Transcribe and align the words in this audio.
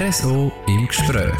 RSO 0.00 0.50
im 0.66 0.88
Gespräch. 0.88 1.34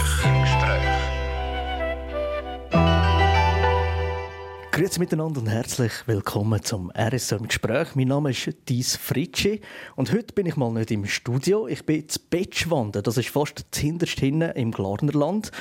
Grüezi 4.70 5.00
miteinander 5.00 5.40
und 5.40 5.46
herzlich 5.46 5.92
willkommen 6.04 6.62
zum 6.62 6.92
RSO 6.94 7.36
im 7.36 7.48
Gespräch. 7.48 7.94
Mein 7.94 8.08
Name 8.08 8.32
ist 8.32 8.50
Dies 8.68 8.96
Fritschi 8.96 9.62
und 9.96 10.12
heute 10.12 10.34
bin 10.34 10.44
ich 10.44 10.56
mal 10.56 10.70
nicht 10.72 10.90
im 10.90 11.06
Studio. 11.06 11.68
Ich 11.68 11.86
bin 11.86 12.06
zu 12.06 12.20
Betschwanden, 12.28 13.02
das 13.02 13.16
ist 13.16 13.30
fast 13.30 13.64
hinterst 13.74 14.18
hinten 14.18 14.50
im 14.50 14.72
Glarnerland. 14.72 15.52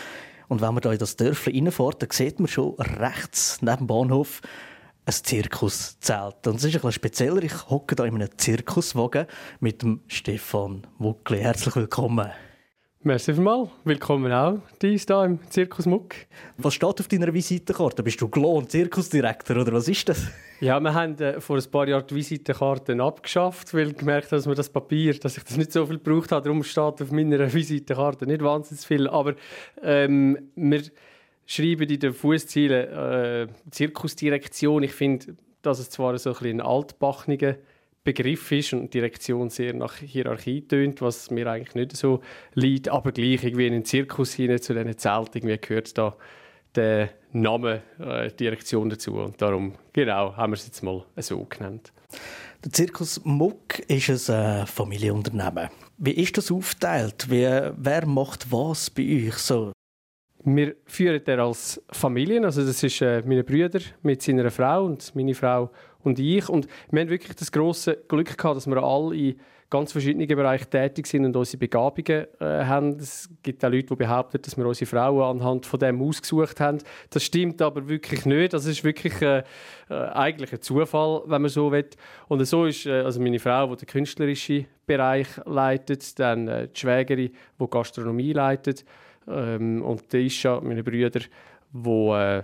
Und 0.50 0.60
wenn 0.60 0.74
man 0.74 0.82
da 0.82 0.92
in 0.92 1.00
das 1.00 1.16
Dörfli 1.16 1.57
reinfährt, 1.57 2.02
dann 2.02 2.10
sieht 2.11 2.42
man 2.42 2.50
schon 2.50 2.75
rechts 2.82 3.61
neben 3.61 3.78
dem 3.78 3.88
Bahnhof 3.88 4.42
ein 5.06 5.14
Zirkuszelt. 5.14 6.46
Und 6.47 6.57
es 6.57 6.66
ist 6.66 6.74
bisschen 6.74 6.92
spezieller. 6.92 7.43
Ich 7.43 7.70
hocke 7.70 7.96
da 7.96 8.04
in 8.04 8.16
einem 8.16 8.38
Zirkuswagen 8.38 9.25
mit 9.61 9.84
dem 9.84 10.02
Stefan 10.07 10.86
Muckli. 10.97 11.39
Herzlich 11.39 11.78
willkommen. 11.78 12.29
Merci 13.02 13.34
vielmals. 13.34 13.70
Willkommen 13.86 14.30
auch 14.34 14.60
dies 14.82 15.06
hier 15.07 15.24
im 15.24 15.40
Zirkus 15.50 15.86
Muck. 15.86 16.16
Was 16.57 16.74
steht 16.74 17.00
auf 17.00 17.07
deiner 17.07 17.34
Visitenkarte? 17.34 18.04
Bist 18.04 18.20
du 18.20 18.28
Glon, 18.28 18.68
Zirkusdirektor 18.68 19.56
oder 19.56 19.71
was 19.71 19.88
ist 19.88 20.10
das? 20.10 20.28
Ja, 20.60 20.82
wir 20.82 20.94
haben 20.94 21.18
äh, 21.20 21.40
vor 21.40 21.56
ein 21.56 21.71
paar 21.71 21.88
Jahren 21.88 22.06
die 22.07 22.16
Visitenkarten 22.16 23.00
abgeschafft, 23.00 23.74
weil 23.74 23.93
gemerkt 23.93 24.34
haben, 24.34 24.40
dass 24.40 24.48
wir 24.48 24.56
das 24.56 24.68
Papier, 24.68 25.18
dass 25.18 25.38
ich 25.38 25.46
das 25.46 25.56
nicht 25.56 25.71
so 25.71 25.86
viel 25.86 25.98
gebraucht 25.98 26.34
habe. 26.34 26.43
Darum 26.43 26.62
steht 26.62 27.02
auf 27.02 27.10
meiner 27.12 27.54
Visitenkarte 27.54 28.28
nicht 28.28 28.43
wahnsinnig 28.43 28.86
viel. 28.86 29.07
Aber 29.07 29.36
ähm, 29.82 30.50
wir 30.56 30.82
schreiben 31.46 31.90
in 31.90 32.00
den 32.02 32.12
Fußzielen 32.12 32.90
äh, 32.90 33.48
Zirkusdirektion. 33.72 34.84
Ich 34.84 34.92
finde, 34.92 35.38
dass 35.62 35.80
es 35.80 35.90
zwar 35.90 36.18
so 36.18 36.31
ein, 36.31 36.34
bisschen 36.34 36.59
altbachniger 36.59 37.56
Begriff 38.14 38.52
ist 38.52 38.73
und 38.73 38.94
die 38.94 39.00
Direktion 39.00 39.50
sehr 39.50 39.73
nach 39.73 39.98
Hierarchie 39.98 40.62
tönt, 40.62 41.02
was 41.02 41.30
mir 41.30 41.48
eigentlich 41.48 41.76
nicht 41.76 41.96
so 41.96 42.22
liegt, 42.54 42.90
aber 42.90 43.12
gleich 43.12 43.44
irgendwie 43.44 43.68
in 43.68 43.74
den 43.74 43.86
Zirkus 43.86 44.34
hinein 44.34 44.62
zu 44.62 44.74
diesen 44.74 44.98
Zelten 44.98 45.38
irgendwie 45.38 45.58
gehört 45.58 45.98
da 45.98 46.16
der 46.76 47.10
Name 47.32 47.82
äh, 48.00 48.32
Direktion 48.32 48.90
dazu 48.90 49.16
und 49.16 49.42
darum 49.42 49.74
genau 49.94 50.36
haben 50.36 50.54
wir 50.54 50.58
es 50.58 50.66
jetzt 50.66 50.84
mal 50.84 51.04
so 51.18 51.46
genannt. 51.46 51.92
Der 52.64 52.72
Zirkus 52.72 53.22
Muck 53.24 53.80
ist 53.88 54.30
ein 54.30 54.64
äh, 54.64 54.66
Familienunternehmen. 54.66 55.70
Wie 55.98 56.12
ist 56.12 56.38
das 56.38 56.52
aufgeteilt? 56.52 57.30
Wie, 57.30 57.48
wer 57.78 58.06
macht 58.06 58.52
was 58.52 58.90
bei 58.90 59.28
euch 59.28 59.36
so? 59.36 59.72
Wir 60.44 60.76
führen 60.86 61.23
den 61.23 61.40
als 61.40 61.82
Familien, 61.92 62.46
also 62.46 62.66
das 62.66 62.82
ist 62.82 63.02
äh, 63.02 63.22
meine 63.26 63.44
Brüder 63.44 63.82
mit 64.02 64.22
seiner 64.22 64.50
Frau 64.50 64.86
und 64.86 65.14
meine 65.16 65.36
Frau 65.36 65.70
und 66.03 66.19
ich 66.19 66.47
und 66.50 66.67
wir 66.92 67.02
haben 67.02 67.09
wirklich 67.09 67.36
das 67.36 67.52
große 67.52 68.03
Glück 68.08 68.38
gehabt, 68.38 68.58
dass 68.58 68.67
wir 68.67 68.81
alle 68.81 69.16
in 69.16 69.39
ganz 69.69 69.92
verschiedenen 69.92 70.28
Bereichen 70.28 70.69
tätig 70.69 71.05
sind 71.05 71.25
und 71.25 71.36
unsere 71.36 71.59
Begabungen 71.59 72.25
äh, 72.39 72.66
haben. 72.66 72.97
Es 72.97 73.30
gibt 73.44 73.64
auch 73.64 73.69
Leute, 73.69 73.88
die 73.88 73.95
behaupten, 73.95 74.42
dass 74.42 74.58
wir 74.58 74.66
unsere 74.66 74.89
Frauen 74.89 75.39
anhand 75.39 75.66
von 75.66 75.80
dem 75.80 76.02
ausgesucht 76.02 76.59
haben. 76.59 76.80
Das 77.11 77.23
stimmt 77.23 77.61
aber 77.61 77.88
wirklich 77.88 78.25
nicht. 78.25 78.53
Das 78.53 78.66
ist 78.66 78.83
wirklich 78.83 79.22
äh, 79.22 79.44
äh, 79.89 79.94
eigentlich 79.94 80.53
ein 80.53 80.61
Zufall, 80.61 81.22
wenn 81.27 81.44
man 81.44 81.50
so 81.50 81.72
will. 81.72 81.88
Und 82.27 82.44
so 82.45 82.66
ist 82.66 82.88
äh, 82.88 83.02
also 83.02 83.22
meine 83.22 83.39
Frau, 83.39 83.67
die 83.75 83.86
den 83.86 83.88
künstlerischen 83.88 84.66
Bereich 84.88 85.27
leitet, 85.45 86.17
dann 86.17 86.47
äh, 86.47 86.67
die 86.67 86.80
Schwägerin, 86.80 87.31
die 87.59 87.70
Gastronomie 87.70 88.33
leitet 88.33 88.83
ähm, 89.27 89.83
und 89.83 90.11
der 90.11 90.22
Isha, 90.22 90.61
meine 90.61 90.83
Brüder, 90.83 91.22
äh, 91.22 92.44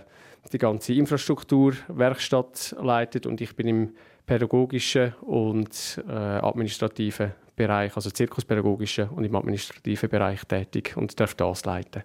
die 0.52 0.58
ganze 0.58 0.94
Infrastruktur, 0.94 1.74
Werkstatt 1.88 2.74
leitet 2.80 3.26
und 3.26 3.40
ich 3.40 3.54
bin 3.56 3.68
im 3.68 3.94
pädagogischen 4.26 5.14
und 5.22 6.02
äh, 6.08 6.12
administrativen 6.12 7.32
Bereich, 7.54 7.94
also 7.96 8.10
zirkuspädagogischen 8.10 9.08
und 9.08 9.24
im 9.24 9.34
administrativen 9.34 10.10
Bereich 10.10 10.44
tätig 10.44 10.96
und 10.96 11.18
darf 11.18 11.34
das 11.34 11.64
leiten. 11.64 12.02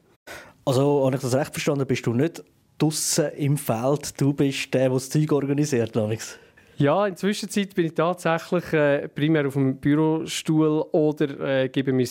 Also, 0.63 1.05
habe 1.05 1.15
ich 1.15 1.21
das 1.21 1.35
recht 1.35 1.51
verstanden, 1.51 1.85
bist 1.87 2.05
du 2.05 2.13
nicht 2.13 2.43
draußen 2.77 3.31
im 3.33 3.57
Feld, 3.57 4.19
du 4.21 4.33
bist 4.33 4.73
der, 4.73 4.81
der 4.81 4.89
das 4.91 5.09
Zeug 5.09 5.31
organisiert, 5.31 5.97
Alex? 5.97 6.37
Ja, 6.77 7.05
in 7.05 7.13
der 7.13 7.17
Zwischenzeit 7.17 7.75
bin 7.75 7.87
ich 7.87 7.93
tatsächlich 7.93 8.73
äh, 8.73 9.07
primär 9.07 9.47
auf 9.47 9.53
dem 9.53 9.77
Bürostuhl 9.77 10.85
oder 10.91 11.63
äh, 11.63 11.69
gebe 11.69 11.93
mein 11.93 12.07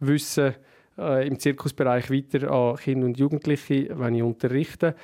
Wissen 0.00 0.54
äh, 0.98 1.26
im 1.26 1.38
Zirkusbereich 1.38 2.10
weiter 2.10 2.50
an 2.50 2.76
Kinder 2.76 3.06
und 3.06 3.18
Jugendliche, 3.18 3.88
wenn 3.98 4.14
ich 4.14 4.22
unterrichte. 4.22 4.94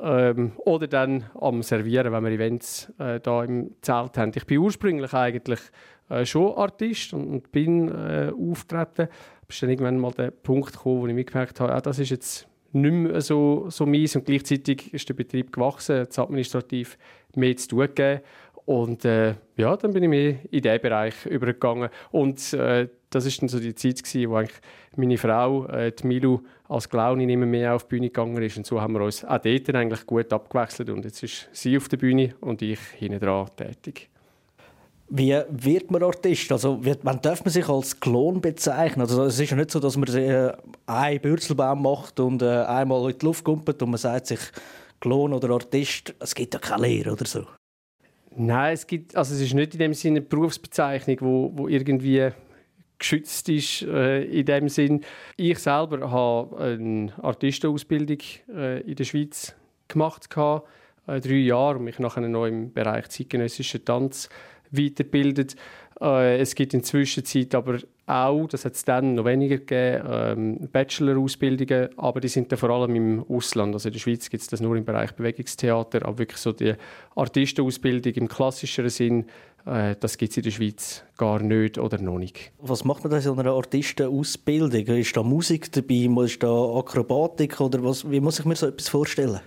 Ähm, 0.00 0.52
oder 0.58 0.86
dann 0.86 1.24
am 1.40 1.62
Servieren, 1.62 2.12
wenn 2.12 2.24
wir 2.24 2.30
Events 2.30 2.92
äh, 2.98 3.18
da 3.20 3.42
im 3.42 3.74
Zelt 3.82 4.16
haben. 4.16 4.32
Ich 4.34 4.46
bin 4.46 4.58
ursprünglich 4.58 5.12
eigentlich 5.12 5.60
äh, 6.08 6.24
schon 6.24 6.54
Artist 6.56 7.12
und, 7.14 7.28
und 7.28 7.52
bin 7.52 7.88
äh, 7.88 8.30
auftreten. 8.30 9.08
Bis 9.46 9.60
dann 9.60 9.70
irgendwann 9.70 9.98
mal 9.98 10.12
der 10.12 10.30
Punkt 10.30 10.72
gekommen, 10.72 11.02
wo 11.02 11.06
ich 11.06 11.14
mir 11.14 11.24
gemerkt 11.24 11.58
habe, 11.60 11.74
ah, 11.74 11.80
das 11.80 11.98
ist 11.98 12.10
jetzt 12.10 12.48
nicht 12.72 12.92
mehr 12.92 13.20
so, 13.20 13.66
so 13.70 13.86
mies 13.86 14.14
und 14.14 14.26
gleichzeitig 14.26 14.92
ist 14.92 15.08
der 15.08 15.14
Betrieb 15.14 15.52
gewachsen, 15.52 16.06
es 16.08 16.18
administrativ 16.18 16.98
mehr 17.34 17.56
zu 17.56 17.68
tun 17.68 17.80
gegeben. 17.80 18.20
Und 18.66 19.06
äh, 19.06 19.34
ja, 19.56 19.74
dann 19.78 19.94
bin 19.94 20.02
ich 20.02 20.08
mehr 20.10 20.36
in 20.50 20.60
diesen 20.60 20.80
Bereich 20.80 21.24
übergegangen. 21.24 21.88
Und 22.10 22.52
äh, 22.52 22.88
das 23.10 23.26
ist 23.26 23.40
dann 23.40 23.48
so 23.48 23.58
die 23.58 23.74
Zeit 23.74 24.02
gewesen, 24.02 24.30
wo 24.30 24.36
eigentlich 24.36 24.60
meine 24.96 25.18
Frau, 25.18 25.66
äh, 25.66 25.92
die 25.92 26.06
Milu, 26.06 26.40
als 26.68 26.88
Clownin 26.88 27.30
immer 27.30 27.46
mehr 27.46 27.74
auf 27.74 27.84
die 27.84 27.96
Bühne 27.96 28.08
gegangen 28.08 28.42
ist. 28.42 28.56
Und 28.56 28.66
so 28.66 28.80
haben 28.80 28.94
wir 28.94 29.00
uns 29.00 29.24
auch 29.24 29.38
dort 29.38 29.74
eigentlich 29.74 30.06
gut 30.06 30.32
abgewechselt. 30.32 30.90
Und 30.90 31.04
jetzt 31.04 31.22
ist 31.22 31.48
sie 31.52 31.76
auf 31.76 31.88
der 31.88 31.96
Bühne 31.96 32.34
und 32.40 32.60
ich 32.62 32.80
hinten 32.96 33.20
dran 33.20 33.48
tätig. 33.56 34.10
Wie 35.10 35.34
wird 35.48 35.90
man 35.90 36.02
Artist? 36.02 36.52
Also, 36.52 36.80
wann 36.82 37.22
darf 37.22 37.42
man 37.42 37.50
sich 37.50 37.66
als 37.66 37.98
Klon 37.98 38.42
bezeichnen? 38.42 39.00
Also, 39.00 39.24
es 39.24 39.40
ist 39.40 39.50
ja 39.50 39.56
nicht 39.56 39.70
so, 39.70 39.80
dass 39.80 39.96
man 39.96 40.06
äh, 40.14 40.52
einen 40.84 41.20
Bürzelbaum 41.20 41.82
macht 41.82 42.20
und 42.20 42.42
äh, 42.42 42.64
einmal 42.64 43.10
in 43.10 43.18
die 43.18 43.24
Luft 43.24 43.42
kumpelt 43.42 43.82
und 43.82 43.90
man 43.90 43.98
sagt 43.98 44.26
sich 44.26 44.40
Klon 45.00 45.32
oder 45.32 45.48
Artist. 45.50 46.14
Es 46.18 46.34
gibt 46.34 46.52
ja 46.52 46.60
keine 46.60 46.82
Lehre 46.82 47.12
oder 47.12 47.24
so. 47.24 47.46
Nein, 48.36 48.74
es 48.74 48.86
gibt, 48.86 49.16
also 49.16 49.34
es 49.34 49.40
ist 49.40 49.54
nicht 49.54 49.72
in 49.72 49.78
dem 49.78 49.94
Sinne 49.94 50.18
eine 50.18 50.26
Berufsbezeichnung, 50.26 51.16
wo, 51.20 51.52
wo 51.54 51.68
irgendwie 51.68 52.30
geschützt 52.98 53.48
ist 53.48 53.82
äh, 53.82 54.24
in 54.24 54.46
dem 54.46 54.68
Sinn. 54.68 55.04
Ich 55.36 55.58
selber 55.58 56.10
habe 56.10 56.56
eine 56.58 57.12
Artistenausbildung 57.22 58.18
äh, 58.54 58.80
in 58.80 58.96
der 58.96 59.04
Schweiz 59.04 59.54
gemacht, 59.86 60.30
gehabt, 60.30 60.68
äh, 61.06 61.20
drei 61.20 61.34
Jahre 61.34 61.78
und 61.78 61.84
mich 61.84 61.98
nachher 61.98 62.26
noch 62.28 62.46
im 62.46 62.72
Bereich 62.72 63.08
zeitgenössischer 63.08 63.84
Tanz 63.84 64.28
weiterbildet. 64.70 65.56
Äh, 66.00 66.38
es 66.38 66.54
gibt 66.54 66.74
in 66.74 66.80
der 66.80 66.86
Zwischenzeit 66.86 67.54
aber 67.54 67.78
auch, 68.08 68.46
das 68.46 68.64
hat 68.64 68.74
es 68.74 68.84
dann 68.84 69.14
noch 69.14 69.24
weniger 69.24 69.58
gegeben, 69.58 70.08
ähm, 70.10 70.68
Bachelor-Ausbildungen, 70.72 71.90
aber 71.96 72.20
die 72.20 72.28
sind 72.28 72.50
dann 72.50 72.58
vor 72.58 72.70
allem 72.70 72.94
im 72.94 73.24
Ausland. 73.28 73.74
Also 73.74 73.88
in 73.88 73.92
der 73.92 74.00
Schweiz 74.00 74.30
gibt 74.30 74.42
es 74.42 74.48
das 74.48 74.60
nur 74.60 74.76
im 74.76 74.84
Bereich 74.84 75.12
Bewegungstheater, 75.12 76.06
aber 76.06 76.18
wirklich 76.18 76.38
so 76.38 76.52
die 76.52 76.74
Artistenausbildung 77.14 78.12
im 78.14 78.28
klassischeren 78.28 78.90
Sinn, 78.90 79.26
äh, 79.66 79.94
das 80.00 80.16
gibt 80.16 80.30
es 80.30 80.36
in 80.38 80.42
der 80.44 80.50
Schweiz 80.50 81.04
gar 81.16 81.40
nicht 81.40 81.78
oder 81.78 81.98
noch 82.00 82.18
nicht. 82.18 82.52
Was 82.58 82.84
macht 82.84 83.04
man 83.04 83.10
da 83.10 83.18
in 83.18 83.22
so 83.22 83.34
einer 83.34 83.52
Artistenausbildung? 83.52 84.86
Ist 84.96 85.16
da 85.16 85.22
Musik 85.22 85.70
dabei, 85.72 86.24
ist 86.24 86.42
da 86.42 86.78
Akrobatik 86.78 87.60
oder 87.60 87.84
was, 87.84 88.10
wie 88.10 88.20
muss 88.20 88.38
ich 88.38 88.46
mir 88.46 88.56
so 88.56 88.66
etwas 88.66 88.88
vorstellen? 88.88 89.40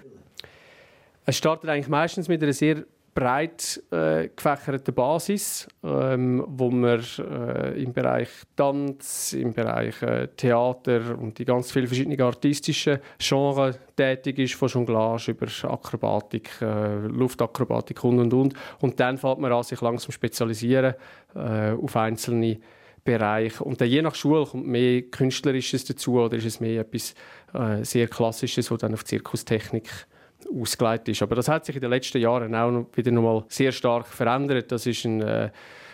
Es 1.25 1.37
startet 1.37 1.69
eigentlich 1.69 1.89
meistens 1.89 2.27
mit 2.27 2.41
einer 2.43 2.53
sehr 2.53 2.83
breit 3.13 3.81
äh, 3.91 4.29
gefächerte 4.29 4.91
Basis, 4.91 5.67
ähm, 5.83 6.43
wo 6.47 6.69
man 6.69 7.03
äh, 7.19 7.81
im 7.81 7.93
Bereich 7.93 8.29
Tanz, 8.55 9.33
im 9.33 9.53
Bereich 9.53 10.01
äh, 10.01 10.27
Theater 10.37 11.17
und 11.17 11.37
die 11.37 11.45
ganz 11.45 11.71
vielen 11.71 11.87
verschiedenen 11.87 12.21
artistischen 12.21 12.99
Genres 13.19 13.79
tätig 13.95 14.39
ist, 14.39 14.55
von 14.55 14.69
Jonglage 14.69 15.31
über 15.31 15.47
Akrobatik, 15.69 16.49
äh, 16.61 17.07
Luftakrobatik 17.07 18.03
und 18.03 18.19
und 18.19 18.33
und. 18.33 18.53
Und 18.79 18.99
dann 18.99 19.17
fängt 19.17 19.39
man 19.39 19.51
an, 19.51 19.63
sich 19.63 19.81
langsam 19.81 20.11
spezialisieren 20.11 20.95
äh, 21.35 21.71
auf 21.71 21.95
einzelne 21.95 22.59
Bereiche. 23.03 23.63
Und 23.63 23.81
dann 23.81 23.89
je 23.89 24.01
nach 24.01 24.15
Schule 24.15 24.45
kommt 24.45 24.67
mehr 24.67 25.01
Künstlerisches 25.01 25.85
dazu 25.85 26.19
oder 26.19 26.37
ist 26.37 26.45
es 26.45 26.59
mehr 26.59 26.81
etwas 26.81 27.13
äh, 27.53 27.83
sehr 27.83 28.07
Klassisches, 28.07 28.71
wo 28.71 28.77
dann 28.77 28.93
auf 28.93 29.03
Zirkustechnik 29.03 29.89
ausgelegt 30.49 31.07
ist. 31.09 31.21
Aber 31.21 31.35
das 31.35 31.47
hat 31.47 31.65
sich 31.65 31.75
in 31.75 31.81
den 31.81 31.89
letzten 31.89 32.19
Jahren 32.19 32.55
auch 32.55 32.85
wieder 32.95 33.11
noch 33.11 33.21
mal 33.21 33.43
sehr 33.47 33.71
stark 33.71 34.07
verändert. 34.07 34.71
Das 34.71 34.85
ist 34.85 35.05
ein 35.05 35.21
äh, 35.21 35.51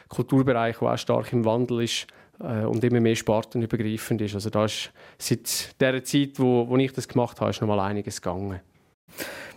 Kulturbereich, 0.08 0.78
der 0.80 0.90
auch 0.90 0.98
stark 0.98 1.34
im 1.34 1.46
Wandel 1.46 1.84
ist 1.84 2.08
äh, 2.40 2.64
und 2.64 2.84
immer 2.84 3.00
mehr 3.00 3.16
spartenübergreifend 3.16 4.22
ist. 4.22 4.36
Also 4.36 4.50
da 4.50 4.66
ist 4.66 4.92
seit 5.18 5.80
der 5.82 6.04
Zeit, 6.04 6.40
wo, 6.40 6.68
wo 6.68 6.78
ich 6.78 6.94
das 6.94 7.08
gemacht 7.08 7.40
habe, 7.42 7.52
ist 7.52 7.62
noch 7.62 7.68
mal 7.68 7.80
einiges 7.80 8.22
gegangen. 8.22 8.60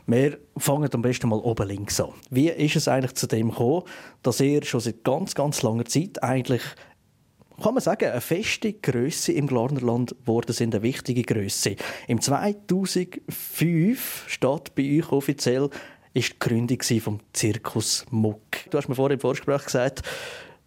Wir 0.06 0.38
fangen 0.56 0.88
am 0.92 1.02
besten 1.02 1.28
mal 1.28 1.38
oben 1.38 1.68
links 1.68 2.00
an. 2.00 2.10
Wie 2.30 2.48
ist 2.48 2.76
es 2.76 2.88
eigentlich 2.88 3.14
zu 3.14 3.26
dem 3.26 3.50
gekommen, 3.50 3.82
dass 4.22 4.40
ihr 4.40 4.64
schon 4.64 4.80
seit 4.80 5.04
ganz, 5.04 5.34
ganz 5.34 5.62
langer 5.62 5.84
Zeit 5.84 6.22
eigentlich 6.22 6.62
kann 7.60 7.74
man 7.74 7.82
sagen, 7.82 8.10
eine 8.10 8.20
feste 8.20 8.72
Größe 8.72 9.32
im 9.32 9.46
Glarnerland 9.46 10.16
geworden 10.20 10.52
sind, 10.52 10.74
eine 10.74 10.82
wichtige 10.82 11.22
Größe. 11.22 11.76
Im 12.08 12.20
2005 12.20 14.24
steht 14.26 14.74
bei 14.74 14.98
euch 14.98 15.12
offiziell 15.12 15.70
ist 16.12 16.32
die 16.32 16.38
Gründung 16.40 16.78
vom 17.00 17.20
Zirkus 17.32 18.04
Muck. 18.10 18.40
Du 18.70 18.78
hast 18.78 18.88
mir 18.88 18.94
vorhin 18.94 19.14
im 19.14 19.20
Vorgespräch 19.20 19.64
gesagt, 19.64 20.02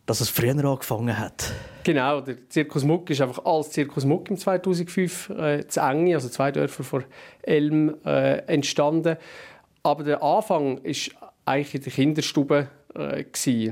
dass 0.06 0.22
es 0.22 0.30
früher 0.30 0.64
angefangen 0.64 1.18
hat. 1.18 1.52
Genau, 1.84 2.22
der 2.22 2.50
Zirkus 2.50 2.84
Muck 2.84 3.10
ist 3.10 3.22
einfach 3.22 3.44
als 3.46 3.72
Zirkus 3.72 4.06
Muck 4.06 4.30
im 4.30 4.38
2005 4.38 5.30
äh, 5.30 5.68
zu 5.68 5.80
Enge, 5.80 6.16
also 6.16 6.30
zwei 6.30 6.52
Dörfer 6.52 6.84
vor 6.84 7.04
Elm, 7.42 7.96
äh, 8.06 8.38
entstanden. 8.48 9.18
Aber 9.82 10.04
der 10.04 10.24
Anfang 10.24 10.78
ist 10.80 11.12
eigentlich 11.46 11.76
in 11.76 11.84
der 11.84 11.92
Kinderstube 11.92 12.70
äh, 12.96 13.26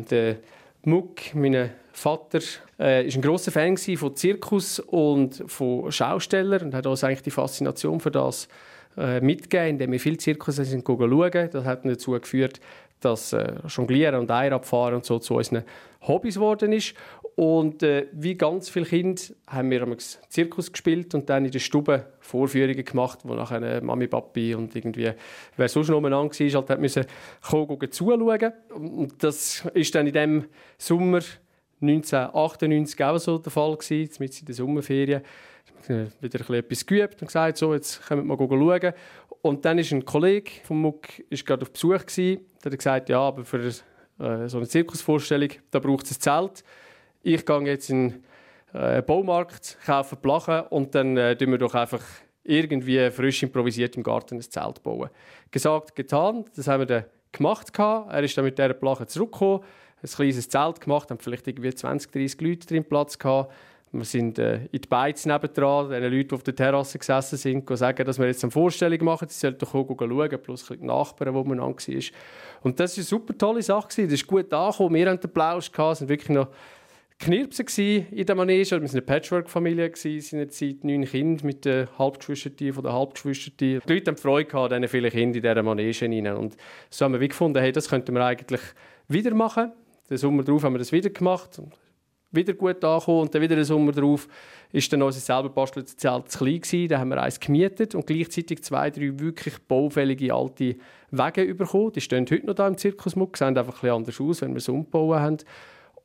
Der 0.09 0.37
Muck, 0.83 1.35
mein 1.35 1.71
Vater, 1.93 2.39
äh, 2.79 3.05
ist 3.05 3.15
ein 3.15 3.21
großer 3.21 3.51
Fan 3.51 3.77
von 3.77 4.15
Zirkus 4.15 4.79
und 4.79 5.43
von 5.45 5.91
Schaustellern 5.91 6.63
und 6.63 6.73
hat 6.73 6.87
uns 6.87 7.03
eigentlich 7.03 7.21
die 7.21 7.31
Faszination 7.31 7.99
für 7.99 8.09
das 8.09 8.47
äh, 8.97 9.21
mitgegeben, 9.21 9.69
indem 9.69 9.91
wir 9.91 9.99
viel 9.99 10.17
Zirkus 10.17 10.55
sind 10.55 10.83
schauen. 10.87 11.49
Das 11.51 11.65
hat 11.65 11.85
dazu 11.85 12.11
geführt, 12.11 12.59
dass 12.99 13.31
äh, 13.33 13.53
Jonglieren 13.67 14.21
und 14.21 14.31
Eierabfahren 14.31 14.95
und 14.95 15.05
so 15.05 15.19
zu 15.19 15.35
unseren 15.35 15.63
Hobbys 16.01 16.35
geworden 16.35 16.73
ist. 16.73 16.93
Und 17.35 17.81
äh, 17.81 18.07
wie 18.11 18.35
ganz 18.35 18.69
viele 18.69 18.85
Kinder 18.85 19.21
haben 19.47 19.71
wir 19.71 19.81
am 19.83 19.95
Zirkus 19.97 20.71
gespielt 20.71 21.15
und 21.15 21.29
dann 21.29 21.45
in 21.45 21.51
der 21.51 21.59
Stube 21.59 22.05
Vorführungen 22.19 22.83
gemacht, 22.83 23.19
wo 23.23 23.33
nachher 23.33 23.81
Mami, 23.81 24.07
Papi 24.07 24.53
und 24.53 24.75
irgendwie, 24.75 25.11
wer 25.55 25.69
sonst 25.69 25.89
noch 25.89 25.97
umeinander 25.97 26.37
war, 26.37 26.53
halt 26.53 26.69
hat 26.69 26.79
müssen 26.79 27.05
kommen, 27.41 27.91
zuschauen. 27.91 28.53
Und 28.73 29.23
das 29.23 29.65
ist 29.73 29.95
dann 29.95 30.07
in 30.07 30.13
dem 30.13 30.45
Sommer 30.77 31.21
1998 31.81 33.03
auch 33.03 33.17
so 33.17 33.37
der 33.37 33.51
Fall 33.51 33.75
gewesen, 33.75 34.11
mit 34.19 34.39
in 34.39 34.45
der 34.45 34.55
Sommerferien. 34.55 35.21
Wieder 36.19 36.49
etwas 36.57 36.85
geübt 36.85 37.21
und 37.21 37.27
gesagt, 37.27 37.57
so, 37.57 37.73
jetzt 37.73 38.05
können 38.05 38.27
wir 38.27 38.37
mal 38.37 38.47
schauen. 38.47 38.93
Und 39.41 39.65
dann 39.65 39.79
ist 39.79 39.91
ein 39.91 40.05
Kollege 40.05 40.51
vom 40.63 40.81
MUC 40.81 41.23
ist 41.29 41.45
gerade 41.45 41.63
auf 41.63 41.71
Besuch 41.71 42.05
gewesen, 42.05 42.45
der 42.63 42.71
hat 42.71 42.77
gesagt, 42.77 43.09
ja, 43.09 43.19
aber 43.19 43.43
für 43.43 43.73
äh, 44.21 44.47
so 44.47 44.57
eine 44.57 44.67
Zirkusvorstellung, 44.67 45.49
da 45.71 45.79
braucht 45.79 46.05
es 46.05 46.17
ein 46.17 46.21
Zelt. 46.21 46.63
Ich 47.23 47.45
gehe 47.45 47.61
jetzt 47.61 47.89
in 47.89 48.09
den 48.09 48.23
äh, 48.73 49.01
Baumarkt, 49.01 49.77
kaufe 49.85 50.15
Plachen 50.15 50.61
und 50.69 50.95
dann 50.95 51.17
äh, 51.17 51.35
wir 51.39 51.57
doch 51.57 51.75
einfach 51.75 52.03
irgendwie 52.43 53.09
frisch 53.11 53.43
improvisiert 53.43 53.95
im 53.97 54.03
Garten 54.03 54.35
ein 54.35 54.41
Zelt 54.41 54.81
bauen. 54.83 55.09
Gesagt, 55.51 55.95
getan, 55.95 56.45
das 56.55 56.67
haben 56.67 56.81
wir 56.81 56.85
dann 56.85 57.05
gemacht. 57.31 57.71
Er 57.77 58.23
ist 58.23 58.37
dann 58.37 58.45
mit 58.45 58.57
dieser 58.57 58.73
Plache 58.73 59.05
zurückgekommen, 59.05 59.63
ein 60.03 60.09
kleines 60.09 60.49
Zelt 60.49 60.81
gemacht, 60.81 61.11
haben 61.11 61.19
vielleicht 61.19 61.47
irgendwie 61.47 61.73
20, 61.73 62.11
30 62.11 62.41
Leute 62.41 62.67
drin 62.67 62.83
Platz 62.83 63.19
gehabt. 63.19 63.53
Wir 63.93 64.05
sind 64.05 64.39
äh, 64.39 64.65
in 64.71 64.81
die 64.81 64.87
Beiz 64.87 65.25
nebendran, 65.25 65.89
den 65.89 66.03
Leuten, 66.03 66.29
die 66.29 66.35
auf 66.35 66.43
der 66.43 66.55
Terrasse 66.55 66.97
gesessen 66.97 67.37
sind, 67.37 67.77
sagen, 67.77 68.05
dass 68.05 68.17
wir 68.17 68.25
jetzt 68.25 68.41
eine 68.43 68.51
Vorstellung 68.51 69.03
machen. 69.03 69.27
Sie 69.27 69.37
sollten 69.37 69.59
doch 69.59 69.75
auch 69.75 69.85
schauen, 69.85 70.41
plus 70.41 70.65
die 70.65 70.85
Nachbarn, 70.85 71.33
wo 71.33 71.43
man 71.43 71.59
an 71.59 71.75
war. 71.75 72.03
Und 72.61 72.79
das 72.79 72.93
war 72.93 73.01
eine 73.01 73.05
super 73.05 73.37
tolle 73.37 73.61
Sache. 73.61 74.03
Das 74.03 74.13
ist 74.13 74.27
gut 74.27 74.53
angekommen. 74.53 74.95
Wir 74.95 75.09
hatten 75.09 75.19
den 75.19 75.29
Applaus, 75.29 75.69
gehabt, 75.69 75.97
sind 75.97 76.07
wirklich 76.07 76.29
noch 76.29 76.47
Knirpsen 77.19 78.07
in 78.11 78.25
der 78.25 78.33
Manege. 78.33 78.71
Wir 78.71 78.81
waren 78.81 78.89
eine 78.89 79.01
Patchwork-Familie, 79.01 79.91
seinerzeit 79.93 80.85
neun 80.85 81.03
Kinder 81.03 81.45
mit 81.45 81.65
den 81.65 81.87
Halbgeschwisterten 81.99 82.71
von 82.71 82.83
den 82.85 82.93
Halbgeschwisterten. 82.93 83.81
Die 83.85 83.93
Leute 83.93 84.11
haben 84.11 84.17
Freude 84.17 84.49
gehabt, 84.49 84.73
diese 84.73 84.87
vielen 84.87 85.11
Kinder 85.11 85.35
in 85.35 85.43
dieser 85.43 85.63
Manege 85.63 86.05
rein. 86.05 86.27
Und 86.37 86.55
so 86.89 87.03
haben 87.03 87.19
wir 87.19 87.27
gefunden, 87.27 87.59
hey, 87.59 87.73
das 87.73 87.89
könnten 87.89 88.15
wir 88.15 88.23
eigentlich 88.23 88.61
wieder 89.09 89.33
machen. 89.35 89.73
Den 90.09 90.17
Sommer 90.17 90.43
darauf 90.43 90.63
haben 90.63 90.73
wir 90.75 90.79
das 90.79 90.93
wieder 90.93 91.09
gemacht 91.09 91.59
wieder 92.31 92.53
gut 92.53 92.83
angekommen. 92.83 93.21
Und 93.21 93.35
dann 93.35 93.41
wieder 93.41 93.55
einen 93.55 93.65
Sommer 93.65 93.91
darauf 93.91 94.27
ist 94.71 94.91
dann 94.93 95.01
unser 95.01 95.19
selber 95.19 95.49
basteltes 95.49 95.97
Zelt 95.97 96.31
zu 96.31 96.39
klein 96.39 96.61
gewesen. 96.61 96.87
Da 96.87 96.99
haben 96.99 97.09
wir 97.09 97.21
eins 97.21 97.39
gemietet 97.39 97.93
und 97.95 98.07
gleichzeitig 98.07 98.63
zwei, 98.63 98.89
drei 98.89 99.19
wirklich 99.19 99.57
baufällige 99.67 100.33
alte 100.33 100.75
Wege 101.11 101.53
bekommen. 101.55 101.91
Die 101.91 102.01
stehen 102.01 102.25
heute 102.29 102.45
noch 102.45 102.55
da 102.55 102.67
im 102.67 102.77
Zirkusmuck, 102.77 103.37
sehen 103.37 103.57
einfach 103.57 103.73
ein 103.73 103.81
bisschen 103.81 103.95
anders 103.95 104.21
aus, 104.21 104.41
wenn 104.41 104.51
wir 104.51 104.57
es 104.57 104.69
umgebaut 104.69 105.19
haben. 105.19 105.37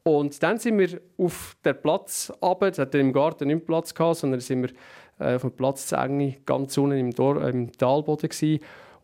Und 0.02 0.40
dann 0.42 0.58
sind 0.58 0.78
wir 0.78 1.00
auf 1.18 1.56
den 1.64 1.80
Platz 1.80 2.32
runter. 2.40 2.68
Es 2.68 2.78
hatte 2.78 2.98
im 2.98 3.12
Garten 3.12 3.48
nicht 3.48 3.66
Platz 3.66 3.92
gehabt, 3.92 4.18
sondern 4.18 4.40
sind 4.40 4.62
wir 4.62 4.70
äh, 5.18 5.34
auf 5.34 5.42
dem 5.42 5.50
Platz 5.50 5.88
zu 5.88 5.96
Enge, 5.96 6.36
ganz 6.46 6.78
unten 6.78 6.96
im, 6.96 7.10
Dor 7.10 7.42
äh, 7.42 7.50
im 7.50 7.72
Talboden 7.72 8.28
gewesen. 8.28 8.62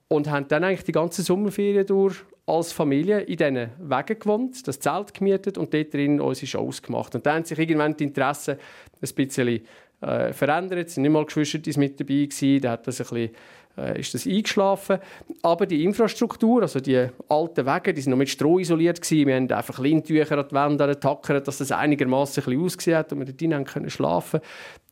Und 0.08 0.30
haben 0.30 0.46
dann 0.46 0.62
eigentlich 0.62 0.84
die 0.84 0.92
ganze 0.92 1.22
Sommerferien 1.22 1.86
durch 1.86 2.24
als 2.46 2.72
Familie 2.72 3.20
in 3.20 3.36
diesen 3.36 3.70
Wegen 3.78 4.18
gewohnt, 4.18 4.66
das 4.66 4.80
Zelt 4.80 5.14
gemietet 5.14 5.58
und 5.58 5.72
dort 5.72 5.94
drin 5.94 6.20
unsere 6.20 6.46
Shows 6.46 6.82
gemacht. 6.82 7.14
Und 7.14 7.24
dann 7.24 7.36
haben 7.36 7.44
sich 7.44 7.58
irgendwann 7.58 7.96
die 7.96 8.04
Interessen 8.04 8.56
ein 9.00 9.14
bisschen 9.14 9.60
äh, 10.00 10.32
verändert. 10.32 10.88
Es 10.88 10.96
waren 10.96 11.02
nicht 11.02 11.12
mal 11.12 11.24
Geschwister 11.24 11.58
mit 11.78 12.00
dabei 12.00 12.26
gewesen. 12.26 12.60
Da 12.60 12.72
hat 12.72 12.86
das 12.86 13.00
ein 13.00 13.06
bisschen, 13.06 13.30
äh, 13.78 14.00
ist 14.00 14.14
das 14.14 14.26
eingeschlafen. 14.26 14.98
Aber 15.42 15.66
die 15.66 15.84
Infrastruktur, 15.84 16.62
also 16.62 16.80
die 16.80 17.06
alten 17.28 17.64
Wege, 17.64 17.94
die 17.94 18.00
sind 18.00 18.10
noch 18.10 18.18
mit 18.18 18.28
Stroh 18.28 18.58
isoliert 18.58 19.00
gewesen. 19.00 19.28
Wir 19.28 19.36
haben 19.36 19.50
einfach 19.50 19.78
Lindtücher 19.78 20.38
an 20.38 20.48
die 20.48 20.54
Wände 20.54 20.86
getackert, 20.88 21.46
dass 21.46 21.58
das 21.58 21.70
einigermaßen 21.70 22.42
ein 22.44 22.64
ausgesehen 22.64 22.98
hat 22.98 23.12
und 23.12 23.20
wir 23.20 23.26
dort 23.26 23.40
hinein 23.40 23.64
können 23.64 23.90
schlafen. 23.90 24.40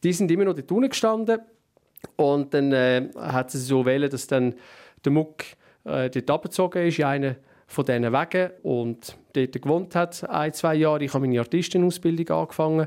Die 0.05 0.13
sind 0.13 0.31
immer 0.31 0.45
noch 0.45 0.55
dort 0.55 0.71
unten 0.71 0.89
gestanden. 0.89 1.41
Und 2.17 2.55
dann 2.55 2.73
äh, 2.73 3.09
hat 3.17 3.53
es 3.53 3.67
so 3.67 3.85
wählen, 3.85 4.09
dass 4.09 4.27
dann 4.27 4.55
der 5.05 5.13
Muck 5.13 5.45
äh, 5.85 6.11
dort 6.11 6.31
abgezogen 6.31 6.87
ist, 6.87 6.99
in 6.99 7.05
einen 7.05 7.37
von 7.67 7.85
diesen 7.85 8.13
Wegen 8.13 8.51
und 8.63 9.17
dort 9.33 9.63
gewohnt 9.63 9.95
hat, 9.95 10.29
ein, 10.29 10.53
zwei 10.53 10.75
Jahre. 10.75 11.05
Ich 11.05 11.15
habe 11.15 11.27
meine 11.27 11.39
Artistenausbildung 11.39 12.37
angefangen. 12.37 12.87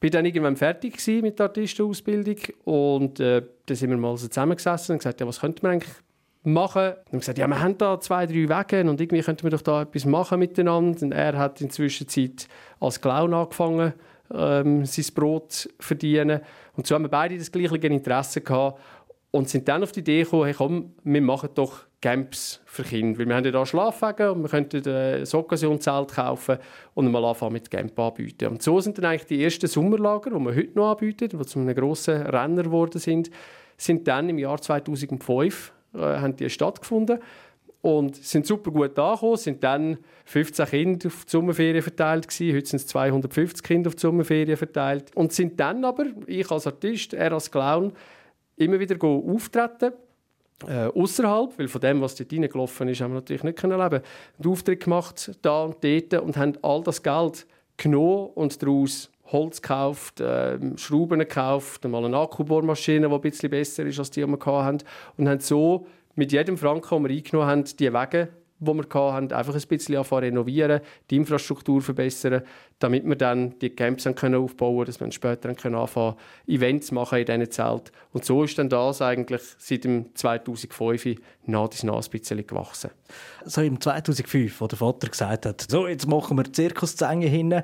Bin 0.00 0.10
dann 0.10 0.24
irgendwann 0.24 0.56
fertig 0.56 1.06
mit 1.22 1.38
der 1.38 1.46
Artistenausbildung 1.46 2.38
und 2.64 3.20
äh, 3.20 3.42
dann 3.66 3.76
sind 3.76 3.90
wir 3.90 3.96
mal 3.96 4.16
so 4.16 4.26
zusammengesessen 4.26 4.94
und 4.94 4.98
gesagt, 4.98 5.20
ja, 5.20 5.26
was 5.26 5.40
könnte 5.40 5.62
man 5.62 5.72
eigentlich 5.72 5.94
machen? 6.42 6.82
Und 6.82 7.12
haben 7.12 7.18
gesagt, 7.20 7.38
ja, 7.38 7.46
wir 7.46 7.60
haben 7.60 7.78
da 7.78 8.00
zwei, 8.00 8.26
drei 8.26 8.48
Wege 8.48 8.90
und 8.90 9.00
irgendwie 9.00 9.22
könnten 9.22 9.44
wir 9.44 9.50
doch 9.50 9.62
da 9.62 9.82
etwas 9.82 10.04
machen 10.04 10.40
miteinander. 10.40 11.02
Und 11.02 11.12
er 11.12 11.38
hat 11.38 11.60
inzwischen 11.60 12.08
Zeit 12.08 12.48
als 12.80 13.00
Clown 13.00 13.32
angefangen, 13.32 13.92
ähm, 14.34 14.84
sein 14.84 15.04
Brot 15.14 15.52
zu 15.52 15.68
verdienen. 15.78 16.40
Und 16.74 16.88
so 16.88 16.96
haben 16.96 17.04
wir 17.04 17.08
beide 17.08 17.38
das 17.38 17.52
gleiche 17.52 17.76
Interesse 17.76 18.40
gehabt 18.40 18.80
und 19.30 19.48
sind 19.48 19.68
dann 19.68 19.84
auf 19.84 19.92
die 19.92 20.00
Idee 20.00 20.24
gekommen, 20.24 20.44
hey, 20.46 20.54
komm, 20.54 20.92
wir 21.04 21.22
machen 21.22 21.50
doch 21.54 21.84
Camps 22.02 22.60
für 22.66 22.82
Kinder. 22.82 23.18
Weil 23.18 23.28
wir 23.28 23.36
haben 23.36 23.44
ja 23.44 23.50
hier 23.50 23.64
Schlafwagen 23.64 24.30
und 24.30 24.42
wir 24.42 24.48
könnten 24.48 24.86
ein 24.86 25.24
Occasion-Zelt 25.32 26.12
kaufen 26.12 26.58
und 26.94 27.10
mal 27.10 27.24
anfangen 27.24 27.54
mit 27.54 27.70
Camp 27.70 27.98
anbieten. 27.98 28.48
Und 28.48 28.62
so 28.62 28.80
sind 28.80 28.98
dann 28.98 29.06
eigentlich 29.06 29.26
die 29.26 29.42
ersten 29.42 29.68
Sommerlager, 29.68 30.30
die 30.30 30.44
wir 30.44 30.54
heute 30.54 30.76
noch 30.76 30.90
anbieten, 30.90 31.30
die 31.32 31.46
zu 31.46 31.58
einem 31.58 31.74
grossen 31.74 32.22
Renner 32.22 32.64
geworden 32.64 32.98
sind, 32.98 33.30
sind 33.78 34.06
dann 34.06 34.28
im 34.28 34.38
Jahr 34.38 34.60
2005 34.60 35.72
äh, 35.94 35.98
haben 35.98 36.36
die 36.36 36.50
stattgefunden 36.50 37.18
und 37.82 38.16
sind 38.16 38.46
super 38.46 38.70
gut 38.70 38.98
angekommen, 38.98 39.36
sind 39.36 39.62
dann 39.62 39.98
15 40.24 40.66
Kinder 40.66 41.06
auf 41.08 41.24
die 41.24 41.30
Sommerferien 41.30 41.82
verteilt 41.82 42.28
gewesen. 42.28 42.56
heute 42.56 42.66
sind 42.66 42.76
es 42.78 42.86
250 42.86 43.62
Kinder 43.62 43.88
auf 43.88 43.96
die 43.96 44.00
Sommerferien 44.00 44.56
verteilt 44.56 45.14
und 45.14 45.32
sind 45.32 45.58
dann 45.58 45.84
aber, 45.84 46.06
ich 46.26 46.50
als 46.50 46.66
Artist, 46.66 47.14
er 47.14 47.32
als 47.32 47.50
Clown, 47.50 47.92
immer 48.56 48.78
wieder 48.78 48.96
auftreten. 49.02 49.92
Äh, 50.68 50.86
außerhalb, 50.86 51.58
weil 51.58 51.68
von 51.68 51.80
dem, 51.80 52.00
was 52.00 52.14
dort 52.14 52.32
reingelaufen 52.32 52.88
ist, 52.88 53.00
haben 53.00 53.12
wir 53.12 53.16
natürlich 53.16 53.44
nicht 53.44 53.58
können 53.58 53.78
leben. 53.78 54.02
Einen 54.38 54.52
Auftritt 54.52 54.84
gemacht, 54.84 55.32
da 55.42 55.64
und 55.64 55.82
dort, 55.82 56.14
und 56.14 56.36
haben 56.36 56.54
all 56.62 56.82
das 56.82 57.02
Geld 57.02 57.46
genommen 57.76 58.30
und 58.34 58.62
daraus 58.62 59.10
Holz 59.32 59.62
gekauft, 59.62 60.20
äh, 60.20 60.58
Schrauben 60.76 61.20
gekauft, 61.20 61.84
mal 61.88 62.04
eine 62.04 62.16
Akkubohrmaschine, 62.18 63.08
die 63.08 63.14
ein 63.14 63.20
bisschen 63.20 63.50
besser 63.50 63.84
ist 63.84 63.98
als 63.98 64.10
die, 64.10 64.20
die 64.20 64.26
wir 64.26 64.64
hatten. 64.64 64.84
Und 65.16 65.28
haben 65.28 65.40
so 65.40 65.86
mit 66.14 66.32
jedem 66.32 66.58
Franken, 66.58 67.02
den 67.02 67.08
wir 67.08 67.16
eingenommen 67.16 67.48
haben, 67.48 67.64
die 67.64 67.92
Wege 67.92 68.28
die 68.66 68.72
wir 68.72 69.12
hatten, 69.12 69.32
einfach 69.32 69.54
ein 69.54 69.62
bisschen 69.62 69.96
renovieren, 69.96 70.80
die 71.10 71.16
Infrastruktur 71.16 71.82
verbessern, 71.82 72.42
damit 72.78 73.04
wir 73.06 73.16
dann 73.16 73.58
die 73.58 73.70
Camps 73.70 74.08
können 74.16 74.36
aufbauen 74.36 74.76
können, 74.76 74.86
dass 74.86 75.00
wir 75.00 75.12
später 75.12 75.54
können 75.54 75.74
anfangen 75.74 76.16
Events 76.46 76.92
machen 76.92 77.18
in 77.18 77.26
diesen 77.26 77.50
Zelten. 77.50 77.92
Und 78.12 78.24
so 78.24 78.44
ist 78.44 78.58
dann 78.58 78.68
das 78.68 79.02
eigentlich 79.02 79.42
seit 79.58 79.84
dem 79.84 80.14
2005 80.14 81.20
nach 81.46 81.62
und 81.62 81.84
nach 81.84 82.04
ein 82.04 82.10
bisschen 82.10 82.46
gewachsen. 82.46 82.90
So 83.44 83.60
im 83.60 83.80
2005, 83.80 84.60
wo 84.60 84.66
der 84.66 84.78
Vater 84.78 85.08
gesagt 85.08 85.46
hat, 85.46 85.66
so, 85.68 85.86
jetzt 85.86 86.06
machen 86.06 86.36
wir 86.36 86.52
Zirkuszänge 86.52 87.26
hin, 87.26 87.62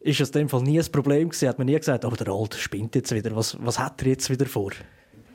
ist 0.00 0.18
das 0.18 0.30
in 0.30 0.40
dem 0.40 0.48
Fall 0.48 0.62
nie 0.62 0.80
ein 0.80 0.92
Problem 0.92 1.28
gewesen? 1.28 1.48
Hat 1.48 1.58
man 1.58 1.66
nie 1.66 1.76
gesagt, 1.76 2.04
aber 2.04 2.16
der 2.16 2.28
Alte 2.28 2.56
spinnt 2.56 2.94
jetzt 2.94 3.14
wieder. 3.14 3.36
Was, 3.36 3.56
was 3.60 3.78
hat 3.78 4.00
er 4.02 4.08
jetzt 4.08 4.30
wieder 4.30 4.46
vor? 4.46 4.72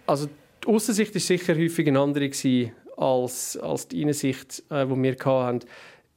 Also 0.08 0.28
die 0.64 0.68
Aussicht 0.68 1.14
war 1.14 1.22
sicher 1.22 1.56
häufig 1.56 1.88
eine 1.88 2.00
andere 2.00 2.30
gewesen, 2.30 2.72
als, 2.98 3.58
als 3.58 3.88
die 3.88 4.06
Einsicht, 4.06 4.64
äh, 4.70 4.86
die 4.86 5.04
wir 5.04 5.16
hatten. 5.26 5.60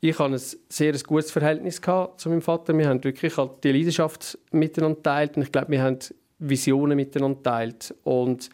Ich 0.01 0.19
hatte 0.19 0.35
ein 0.35 0.41
sehr 0.69 0.93
gutes 0.93 1.33
Verhältnis 1.33 1.81
zu 1.81 2.29
meinem 2.29 2.43
Vater. 2.43 2.77
Wir 2.79 2.89
haben 2.89 3.03
wirklich 3.03 3.37
halt 3.37 3.65
die 3.65 3.73
Leidenschaft 3.73 4.39
miteinander 4.53 4.97
geteilt 4.97 5.37
und 5.37 5.43
ich 5.43 5.53
glaube, 5.53 5.71
wir 5.71 5.83
haben 5.83 5.99
Visionen 6.39 6.97
miteinander 6.97 7.37
geteilt. 7.37 7.95
Und 8.05 8.49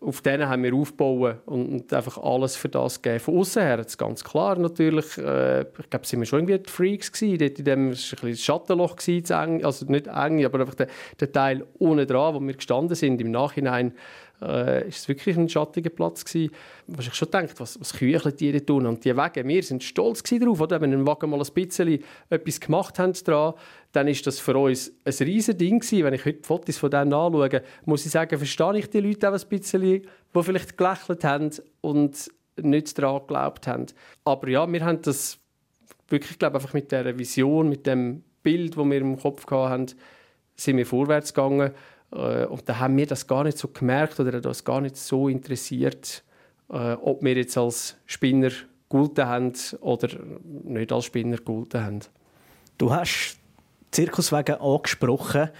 auf 0.00 0.20
denen 0.20 0.48
haben 0.48 0.62
wir 0.62 0.74
aufgebaut 0.74 1.38
und, 1.46 1.92
einfach 1.92 2.18
alles 2.18 2.56
für 2.56 2.68
das 2.68 3.00
gegeben. 3.00 3.20
Von 3.20 3.38
außen 3.38 3.62
her 3.62 3.78
ist 3.78 3.96
ganz 3.96 4.22
klar 4.22 4.58
natürlich, 4.58 5.16
äh, 5.18 5.62
ich 5.62 5.90
glaube, 5.90 6.06
sind 6.06 6.20
wir 6.20 6.26
schon 6.26 6.40
irgendwie 6.40 6.58
die 6.58 6.70
Freaks 6.70 7.10
gewesen. 7.10 7.38
Dort 7.38 7.58
in 7.58 7.64
dem 7.64 7.90
war 7.90 8.28
ein 8.28 8.36
Schattenloch 8.36 8.96
gewesen, 8.96 9.64
also 9.64 9.86
nicht 9.86 10.06
eng, 10.06 10.44
aber 10.44 10.60
einfach 10.60 10.74
der, 10.74 10.88
der 11.18 11.32
Teil 11.32 11.66
ohne 11.78 12.06
dran, 12.06 12.34
wo 12.34 12.40
wir 12.40 12.54
gestanden 12.54 12.94
sind. 12.94 13.20
Im 13.20 13.30
Nachhinein 13.30 13.92
äh, 14.42 14.88
ist 14.88 14.98
es 14.98 15.08
wirklich 15.08 15.36
ein 15.36 15.48
schattiger 15.48 15.90
Platz 15.90 16.24
gewesen. 16.24 16.52
Was 16.86 17.06
ich 17.06 17.14
schon 17.14 17.30
gedacht, 17.30 17.58
was, 17.58 17.80
was 17.80 17.92
küchelt 17.94 18.40
die 18.40 18.60
tun 18.60 18.86
und 18.86 19.04
die 19.04 19.16
Wege, 19.16 19.46
wir 19.46 19.62
sind 19.62 19.82
stolz 19.82 20.22
darauf, 20.22 20.60
oder? 20.60 20.80
wenn 20.80 20.92
im 20.92 21.06
Wagen 21.06 21.30
mal 21.30 21.40
ein 21.40 21.52
bisschen 21.54 22.02
etwas 22.28 22.60
gemacht 22.60 22.98
haben 22.98 23.12
daran, 23.24 23.54
dann 23.92 24.08
ist 24.08 24.26
das 24.26 24.38
für 24.38 24.56
uns 24.56 24.92
ein 25.04 25.14
riesen 25.20 25.56
Ding 25.56 25.80
gewesen. 25.80 26.04
Wenn 26.04 26.14
ich 26.14 26.24
heute 26.24 26.38
die 26.38 26.46
Fotos 26.46 26.76
von 26.76 26.90
denen 26.90 27.12
anschaue, 27.12 27.62
muss 27.84 28.04
ich 28.04 28.12
sagen, 28.12 28.36
verstehe 28.36 28.78
ich 28.78 28.90
die 28.90 29.00
Leute 29.00 29.28
auch 29.30 29.34
ein 29.34 29.48
bisschen, 29.48 29.82
die 29.82 30.42
vielleicht 30.42 30.76
gelächelt 30.76 31.24
haben 31.24 31.50
und 31.80 32.30
nicht 32.60 32.98
daran 32.98 33.20
geglaubt 33.20 33.66
haben. 33.66 33.86
Aber 34.24 34.48
ja, 34.48 34.70
wir 34.70 34.84
haben 34.84 35.02
das 35.02 35.38
wirklich, 36.08 36.38
glaube 36.38 36.56
einfach 36.56 36.74
mit 36.74 36.92
der 36.92 37.18
Vision, 37.18 37.68
mit 37.68 37.86
dem 37.86 38.22
Bild, 38.42 38.76
das 38.76 38.84
wir 38.84 38.98
im 38.98 39.18
Kopf 39.18 39.46
hatten, 39.50 39.86
sind 40.54 40.76
wir 40.76 40.86
vorwärts 40.86 41.34
gegangen. 41.34 41.72
Äh, 42.12 42.46
und 42.46 42.68
da 42.68 42.78
haben 42.78 42.96
wir 42.96 43.06
das 43.06 43.26
gar 43.26 43.44
nicht 43.44 43.58
so 43.58 43.68
gemerkt 43.68 44.18
oder 44.20 44.40
das 44.40 44.64
gar 44.64 44.80
nicht 44.80 44.96
so 44.96 45.28
interessiert, 45.28 46.22
äh, 46.70 46.92
ob 46.94 47.22
wir 47.22 47.34
jetzt 47.34 47.56
als 47.56 47.96
Spinner 48.06 48.50
Gulden 48.88 49.26
haben 49.26 49.52
oder 49.80 50.08
nicht 50.64 50.92
als 50.92 51.06
Spinner 51.06 51.38
Gulden 51.38 51.84
haben. 51.84 52.00
Du 52.78 52.92
hast 52.92 53.38
Zirkuswege 53.90 54.60
angesprochen. 54.60 55.50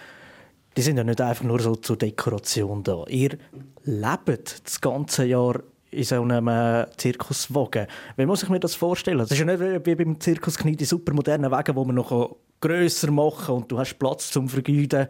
Die 0.76 0.82
sind 0.82 0.98
ja 0.98 1.04
nicht 1.04 1.20
einfach 1.20 1.44
nur 1.44 1.58
so 1.60 1.74
zur 1.76 1.96
Dekoration 1.96 2.82
da. 2.82 3.04
Ihr 3.08 3.38
lebt 3.84 4.66
das 4.66 4.80
ganze 4.80 5.24
Jahr 5.24 5.60
in 5.90 6.04
so 6.04 6.20
einem 6.20 6.48
äh, 6.48 6.86
Zirkuswagen. 6.98 7.86
Wie 8.16 8.26
muss 8.26 8.42
ich 8.42 8.50
mir 8.50 8.60
das 8.60 8.74
vorstellen? 8.74 9.18
Das 9.18 9.30
ist 9.30 9.38
ja 9.38 9.46
nicht 9.46 9.86
wie 9.86 9.94
beim 9.94 10.20
Zirkusknie 10.20 10.76
die 10.76 10.84
super 10.84 11.14
modernen 11.14 11.50
Wagen, 11.50 11.74
wo 11.74 11.84
man 11.84 11.96
noch 11.96 12.36
grösser 12.60 13.10
machen 13.10 13.46
kann 13.46 13.54
und 13.56 13.72
du 13.72 13.78
hast 13.78 13.98
Platz 13.98 14.30
zum 14.30 14.48
Vergeuden. 14.48 15.08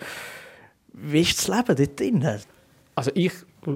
Wie 0.98 1.20
ist 1.20 1.38
das 1.38 1.48
Leben 1.48 1.76
dort 1.76 2.00
drin? 2.00 2.40
Also 2.94 3.10
ich 3.14 3.32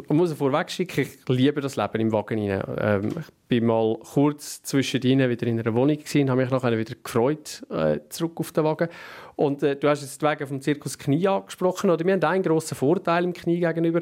muss 0.09 0.33
vorweg 0.33 0.71
schicken, 0.71 1.03
ich 1.03 1.29
liebe 1.29 1.61
das 1.61 1.77
Leben 1.77 2.00
im 2.00 2.12
Wagen. 2.12 2.39
Ähm, 2.39 3.12
ich 3.50 3.61
war 3.61 3.67
mal 3.67 3.99
kurz 3.99 4.62
zwischendrin 4.62 5.19
wieder 5.29 5.47
in 5.47 5.61
einer 5.61 5.75
Wohnung 5.75 5.99
und 5.99 6.31
habe 6.31 6.41
mich 6.41 6.50
nachher 6.50 6.79
wieder 6.79 6.95
gefreut 7.03 7.62
äh, 7.69 7.99
zurück 8.09 8.41
auf 8.41 8.53
den 8.53 8.65
Wagen. 8.65 8.89
Und 9.37 9.62
äh, 9.62 9.77
du 9.77 9.89
hast 9.89 10.00
jetzt 10.00 10.23
die 10.23 10.27
Wege 10.27 10.47
vom 10.47 10.62
Zirkus 10.62 10.97
Knie 10.97 11.29
angesprochen. 11.29 11.91
Oder 11.91 12.07
wir 12.07 12.15
haben 12.15 12.25
einen 12.25 12.43
grossen 12.43 12.75
Vorteil 12.75 13.25
im 13.25 13.35
Knie 13.35 13.61
gegenüber 13.61 14.00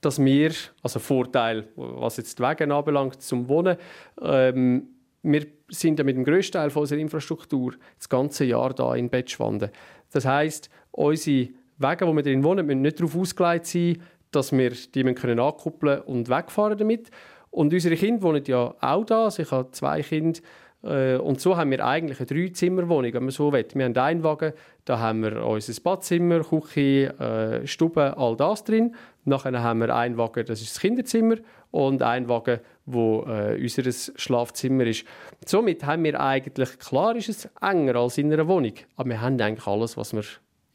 dass 0.00 0.22
wir, 0.22 0.52
also 0.82 0.98
Vorteil, 0.98 1.68
was 1.74 2.16
jetzt 2.16 2.38
die 2.38 2.42
Wege 2.42 2.72
anbelangt, 2.72 3.22
zum 3.22 3.48
Wohnen, 3.48 3.76
ähm, 4.20 4.88
wir 5.22 5.46
sind 5.68 5.98
ja 5.98 6.04
mit 6.04 6.16
dem 6.16 6.24
grössten 6.24 6.52
Teil 6.52 6.70
unserer 6.70 6.98
Infrastruktur 6.98 7.74
das 7.98 8.08
ganze 8.08 8.44
Jahr 8.44 8.72
da 8.72 8.94
in 8.94 9.10
Bettschwanden. 9.10 9.70
Das 10.12 10.24
heißt, 10.24 10.70
unsere 10.92 11.48
Wege, 11.78 12.06
wo 12.06 12.12
wir 12.12 12.22
drin 12.22 12.44
wohnen, 12.44 12.66
müssen 12.66 12.82
nicht 12.82 13.00
darauf 13.00 13.16
ausgelegt 13.16 13.66
sein, 13.66 13.98
dass 14.30 14.52
wir 14.52 14.70
die 14.70 15.04
können 15.14 15.38
ankuppeln 15.38 16.00
und 16.02 16.28
wegfahren 16.28 16.78
damit. 16.78 17.10
Und 17.50 17.72
unsere 17.72 17.96
Kinder 17.96 18.22
wohnen 18.22 18.42
ja 18.46 18.74
auch 18.80 19.04
da. 19.04 19.24
Also 19.24 19.42
ich 19.42 19.50
habe 19.50 19.70
zwei 19.72 20.02
Kinder. 20.02 20.40
Äh, 20.82 21.16
und 21.16 21.40
so 21.40 21.56
haben 21.56 21.70
wir 21.70 21.84
eigentlich 21.84 22.18
eine 22.18 22.26
Dreizimmerwohnung, 22.26 23.12
wenn 23.12 23.24
man 23.24 23.30
so 23.30 23.52
will. 23.52 23.66
Wir 23.74 23.84
haben 23.84 23.96
einen 23.96 24.22
Wagen, 24.22 24.52
da 24.84 24.98
haben 24.98 25.22
wir 25.22 25.44
unser 25.44 25.80
Badzimmer, 25.82 26.40
Küche, 26.40 27.14
äh, 27.18 27.66
Stube, 27.66 28.16
all 28.16 28.36
das 28.36 28.64
drin. 28.64 28.94
Nachher 29.24 29.60
haben 29.62 29.80
wir 29.80 29.94
einen 29.94 30.16
Wagen, 30.16 30.44
das 30.46 30.60
ist 30.60 30.76
das 30.76 30.80
Kinderzimmer, 30.80 31.36
und 31.70 32.02
einen 32.02 32.28
Wagen, 32.28 32.60
wo 32.84 33.24
äh, 33.28 33.60
unser 33.60 33.90
Schlafzimmer 34.16 34.84
ist. 34.84 35.04
Somit 35.44 35.84
haben 35.84 36.04
wir 36.04 36.20
eigentlich, 36.20 36.78
klar 36.78 37.16
ist 37.16 37.28
es 37.28 37.48
enger 37.60 37.96
als 37.96 38.18
in 38.18 38.32
einer 38.32 38.46
Wohnung, 38.46 38.74
aber 38.96 39.08
wir 39.10 39.20
haben 39.20 39.40
eigentlich 39.40 39.66
alles, 39.66 39.96
was 39.96 40.14
wir 40.14 40.22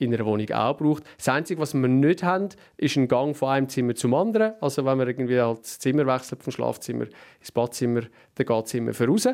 in 0.01 0.13
einer 0.13 0.25
Wohnung 0.25 0.50
auch 0.51 0.77
braucht. 0.77 1.03
Das 1.17 1.29
Einzige, 1.29 1.62
was 1.62 1.74
wir 1.74 1.88
nicht 1.88 2.24
haben, 2.24 2.50
ist 2.77 2.98
ein 2.98 3.08
Gang 3.08 3.36
von 3.36 3.50
einem 3.50 3.70
Zimmer 3.70 3.93
zum 3.93 4.13
anderen. 4.13 4.53
Also 4.60 4.84
wenn 4.86 4.98
man 4.98 5.08
irgendwie 5.08 5.39
halt 5.39 5.60
das 5.62 5.79
Zimmer 5.79 6.08
wechselt, 6.08 6.43
vom 6.43 6.51
Schlafzimmer 6.51 7.05
ins 7.39 7.51
Badzimmer, 7.51 8.01
dann 8.36 8.46
geht 8.46 8.50
das 8.50 8.65
Zimmer 8.65 8.93
voraus. 8.93 9.27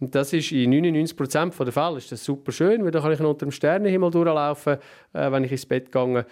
Und 0.00 0.14
das 0.14 0.32
ist 0.32 0.50
in 0.52 0.72
99% 0.72 1.64
der 1.64 1.72
Fälle 1.72 1.98
ist 1.98 2.10
das 2.10 2.24
super 2.24 2.50
schön, 2.52 2.84
weil 2.84 2.90
dann 2.90 3.02
kann 3.02 3.12
ich 3.12 3.20
unter 3.20 3.46
dem 3.46 3.52
Sternenhimmel 3.52 4.10
durchlaufen, 4.10 4.78
äh, 5.12 5.30
wenn 5.30 5.44
ich 5.44 5.52
ins 5.52 5.66
Bett 5.66 5.92
gehe. 5.92 6.26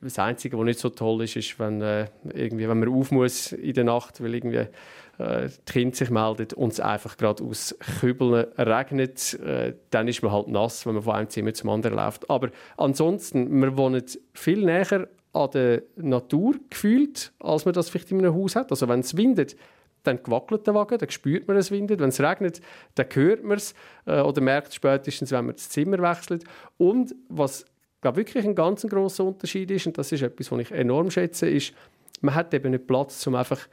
Das 0.00 0.18
Einzige, 0.18 0.56
was 0.56 0.64
nicht 0.64 0.78
so 0.78 0.88
toll 0.88 1.24
ist, 1.24 1.36
ist, 1.36 1.58
wenn, 1.58 1.82
äh, 1.82 2.06
irgendwie, 2.32 2.68
wenn 2.68 2.78
man 2.78 2.88
auf 2.88 3.10
muss 3.10 3.52
in 3.52 3.74
der 3.74 3.84
Nacht, 3.84 4.22
weil 4.22 4.34
irgendwie 4.34 4.66
äh, 5.18 5.48
die 5.48 5.72
Kinder 5.72 5.96
sich 5.96 6.10
meldet 6.10 6.54
und 6.54 6.72
es 6.72 6.80
einfach 6.80 7.16
gerade 7.16 7.44
aus 7.44 7.76
Kübeln 8.00 8.46
regnet, 8.56 9.34
äh, 9.40 9.74
dann 9.90 10.08
ist 10.08 10.22
man 10.22 10.32
halt 10.32 10.48
nass, 10.48 10.86
wenn 10.86 10.94
man 10.94 11.02
von 11.02 11.14
einem 11.14 11.28
Zimmer 11.28 11.52
zum 11.52 11.70
anderen 11.70 11.96
läuft. 11.96 12.30
Aber 12.30 12.50
ansonsten, 12.76 13.60
wir 13.60 13.76
wohnen 13.76 14.02
viel 14.32 14.64
näher 14.64 15.08
an 15.32 15.50
der 15.52 15.82
Natur 15.96 16.54
gefühlt, 16.70 17.32
als 17.38 17.64
man 17.64 17.74
das 17.74 17.90
vielleicht 17.90 18.10
in 18.10 18.18
einem 18.18 18.34
Haus 18.34 18.56
hat. 18.56 18.70
Also 18.70 18.88
wenn 18.88 19.00
es 19.00 19.16
windet, 19.16 19.56
dann 20.02 20.20
wackelt 20.26 20.66
der 20.66 20.74
Wagen, 20.74 20.98
dann 20.98 21.10
spürt 21.10 21.46
man 21.48 21.56
es 21.56 21.70
windet. 21.70 22.00
Wenn 22.00 22.08
es 22.08 22.20
regnet, 22.20 22.60
dann 22.94 23.06
hört 23.12 23.44
man 23.44 23.56
es 23.56 23.74
äh, 24.06 24.20
oder 24.20 24.40
merkt 24.40 24.74
spätestens, 24.74 25.30
wenn 25.30 25.46
man 25.46 25.56
das 25.56 25.68
Zimmer 25.68 25.98
wechselt. 25.98 26.44
Und 26.78 27.14
was 27.28 27.64
glaube 28.00 28.18
wirklich 28.18 28.44
ein 28.44 28.54
ganz 28.54 28.82
großer 28.82 29.24
Unterschied 29.24 29.70
ist, 29.70 29.86
und 29.86 29.98
das 29.98 30.12
ist 30.12 30.22
etwas, 30.22 30.50
was 30.50 30.60
ich 30.60 30.72
enorm 30.72 31.10
schätze, 31.10 31.48
ist, 31.48 31.74
man 32.20 32.34
hat 32.34 32.52
eben 32.54 32.70
nicht 32.70 32.86
Platz, 32.86 33.26
um 33.26 33.34
einfach 33.34 33.68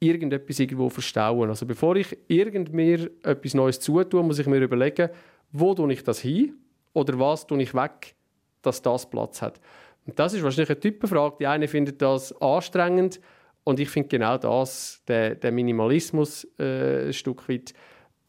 irgendetwas 0.00 0.58
irgendwo 0.58 0.88
zu 0.88 0.94
verstauen. 0.94 1.48
Also 1.50 1.66
bevor 1.66 1.96
ich 1.96 2.16
irgend 2.28 2.72
mir 2.72 3.10
etwas 3.22 3.54
Neues 3.54 3.80
zutue, 3.80 4.22
muss 4.22 4.38
ich 4.38 4.46
mir 4.46 4.58
überlegen, 4.58 5.10
wo 5.52 5.74
tue 5.74 5.92
ich 5.92 6.02
das 6.02 6.20
hin 6.20 6.54
oder 6.92 7.18
was 7.18 7.46
tue 7.46 7.62
ich 7.62 7.74
weg, 7.74 8.14
dass 8.62 8.80
das 8.80 9.08
Platz 9.08 9.42
hat. 9.42 9.60
Und 10.06 10.18
das 10.18 10.32
ist 10.32 10.42
wahrscheinlich 10.42 10.70
eine 10.70 10.80
Typenfrage. 10.80 11.36
Die 11.40 11.46
eine 11.46 11.68
findet 11.68 12.00
das 12.00 12.38
anstrengend 12.40 13.20
und 13.64 13.80
ich 13.80 13.88
finde 13.88 14.08
genau 14.08 14.38
das, 14.38 15.02
der, 15.06 15.34
der 15.34 15.52
Minimalismus 15.52 16.46
äh, 16.58 17.06
ein 17.06 17.12
Stück 17.12 17.48
weit, 17.48 17.74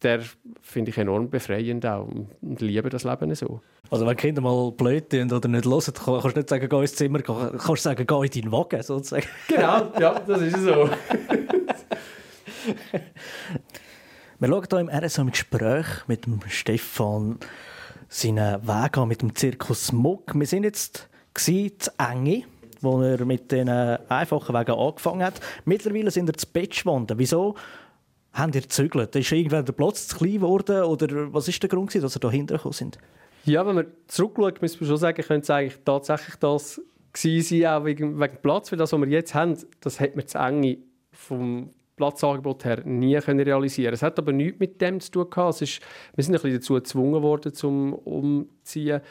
der 0.02 0.22
finde 0.62 0.92
ich 0.92 0.98
enorm 0.98 1.30
befreiend 1.30 1.86
auch 1.86 2.08
und 2.42 2.62
liebe 2.62 2.90
das 2.90 3.04
Leben 3.04 3.34
so. 3.36 3.62
Also 3.90 4.06
wenn 4.06 4.16
Kinder 4.16 4.42
mal 4.42 4.72
blöd 4.72 5.12
sind 5.12 5.32
oder 5.34 5.48
nicht 5.48 5.66
hören, 5.66 5.94
kannst 6.04 6.26
du 6.36 6.40
nicht 6.40 6.50
sagen, 6.50 6.70
geh 6.70 6.80
ins 6.80 6.96
Zimmer, 6.96 7.22
kannst 7.22 7.68
du 7.68 7.76
sagen, 7.76 8.08
geh 8.08 8.26
in 8.26 8.32
deinen 8.32 8.52
Wagen, 8.52 8.82
sozusagen. 8.82 9.28
Genau, 9.48 9.92
ja, 10.00 10.20
das 10.20 10.42
ist 10.42 10.62
so. 10.62 10.90
Wir 14.40 14.48
schauen 14.48 14.66
hier 14.70 14.80
im 14.80 14.90
RSO 14.90 15.22
im 15.22 15.32
Gespräch 15.32 15.86
mit 16.08 16.26
dem 16.26 16.40
Stefan 16.48 17.38
seinen 18.10 18.68
Weg 18.68 18.98
an 18.98 19.08
mit 19.08 19.22
dem 19.22 19.36
Zirkus 19.36 19.92
Muck. 19.92 20.34
Wir 20.34 20.48
sind 20.48 20.64
jetzt 20.64 21.10
zu 21.36 21.92
Enge, 22.00 22.46
wo 22.82 23.02
er 23.02 23.26
mit 23.26 23.52
den 23.52 23.70
einfachen 23.70 24.56
Wegen 24.56 24.72
angefangen 24.72 25.24
hat. 25.24 25.40
Mittlerweile 25.66 26.12
sind 26.12 26.28
wir 26.28 26.34
zu 26.34 26.48
Bettschwanden. 26.48 27.18
Wieso 27.20 27.56
haben 28.34 28.54
ihr 28.54 28.62
gezügelt? 28.62 29.16
Ist 29.16 29.32
irgendwann 29.32 29.66
der 29.66 29.74
Platz 29.74 30.08
zu 30.08 30.18
klein 30.18 30.36
geworden 30.36 30.84
oder 30.84 31.34
was 31.34 31.48
ist 31.48 31.62
der 31.62 31.70
Grund, 31.70 31.94
dass 31.94 32.16
ihr 32.16 32.20
da 32.20 32.32
hintergekommen 32.32 32.74
sind? 32.74 32.98
Ja, 33.46 33.66
wenn 33.66 33.76
man 33.76 33.88
zurückschauen, 34.08 34.54
müssen 34.62 34.80
wir 34.80 34.88
schon 34.88 34.98
sagen, 34.98 35.24
könnte 35.24 35.44
es 35.44 35.50
eigentlich 35.50 35.80
tatsächlich 35.84 36.36
das 36.36 36.82
gewesen 37.14 37.62
sein, 37.62 37.74
auch 37.74 37.86
wegen, 37.86 38.20
wegen 38.20 38.38
Platz. 38.42 38.72
Weil 38.72 38.80
das, 38.80 38.94
was 38.94 39.00
wir 39.00 39.08
jetzt 39.08 39.34
haben, 39.34 39.58
das 39.80 40.00
hat 40.00 40.16
man 40.16 40.28
zu 40.28 40.38
enge 40.38 40.78
vom 41.12 41.72
Platzangebot 41.96 42.66
her 42.66 42.82
nie 42.86 43.20
können 43.20 43.42
realisieren 43.42 43.94
Es 43.94 44.02
hat 44.02 44.18
aber 44.18 44.32
nichts 44.32 44.60
mit 44.60 44.82
dem 44.82 45.00
zu 45.00 45.12
tun 45.12 45.30
gehabt. 45.30 45.56
Es 45.56 45.62
ist, 45.62 45.82
wir 46.16 46.24
sind 46.24 46.34
ein 46.34 46.42
bisschen 46.42 46.58
dazu 46.58 46.74
gezwungen 46.76 47.22
worden, 47.22 47.54
zum 47.54 47.94
umziehen. 47.94 49.02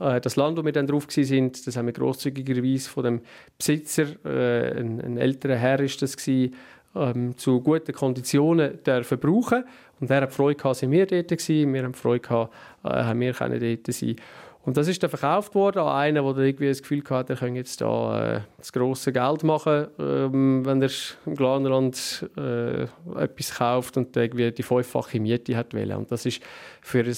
Äh, 0.00 0.20
das 0.20 0.36
Land, 0.36 0.58
wo 0.58 0.64
wir 0.64 0.72
dann 0.72 0.86
drauf 0.86 1.06
sind, 1.08 1.66
das 1.66 1.76
haben 1.76 1.86
wir 1.86 1.92
grosszügigerweise 1.92 2.88
von 2.88 3.04
dem 3.04 3.20
Besitzer, 3.56 4.06
äh, 4.24 4.78
ein, 4.80 5.00
ein 5.00 5.16
älterer 5.18 5.56
Herr 5.56 5.80
ist 5.80 6.02
das 6.02 6.16
gewesen, 6.16 6.54
ähm, 6.94 7.36
zu 7.36 7.60
guten 7.60 7.92
Konditionen 7.92 8.82
dürfen 8.82 9.18
brauchen. 9.18 9.64
Und 10.00 10.10
er 10.10 10.22
hat 10.22 10.32
Freude 10.32 10.56
gehabt, 10.56 10.76
sind 10.76 10.90
wir 10.90 11.06
dort 11.06 11.28
gewesen. 11.28 11.74
Wir 11.74 11.82
haben 11.82 11.94
Freude 11.94 12.20
gehabt, 12.20 12.54
äh, 12.84 12.88
haben 12.88 13.20
wir 13.20 13.32
können 13.32 13.60
dort 13.60 13.94
sein. 13.94 14.16
Und 14.64 14.76
das 14.76 14.86
ist 14.86 15.02
dann 15.02 15.08
verkauft 15.08 15.54
worden 15.54 15.78
an 15.78 15.88
einen, 15.88 16.22
der 16.22 16.44
irgendwie 16.44 16.68
das 16.68 16.82
Gefühl 16.82 17.02
hatte, 17.08 17.32
er 17.32 17.38
könnte 17.38 17.58
jetzt 17.58 17.80
da 17.80 18.36
äh, 18.36 18.40
das 18.58 18.72
grosse 18.72 19.12
Geld 19.12 19.42
machen, 19.42 19.86
ähm, 19.98 20.64
wenn 20.66 20.82
er 20.82 20.90
im 21.24 21.34
Glanerland 21.34 22.28
äh, 22.36 22.82
etwas 23.16 23.54
kauft 23.54 23.96
und 23.96 24.14
irgendwie 24.14 24.50
die 24.52 24.62
fünffache 24.62 25.20
Miete 25.20 25.56
hat 25.56 25.72
wollen. 25.72 25.96
Und 25.96 26.12
das 26.12 26.26
ist 26.26 26.42
für 26.82 27.00
ein 27.00 27.16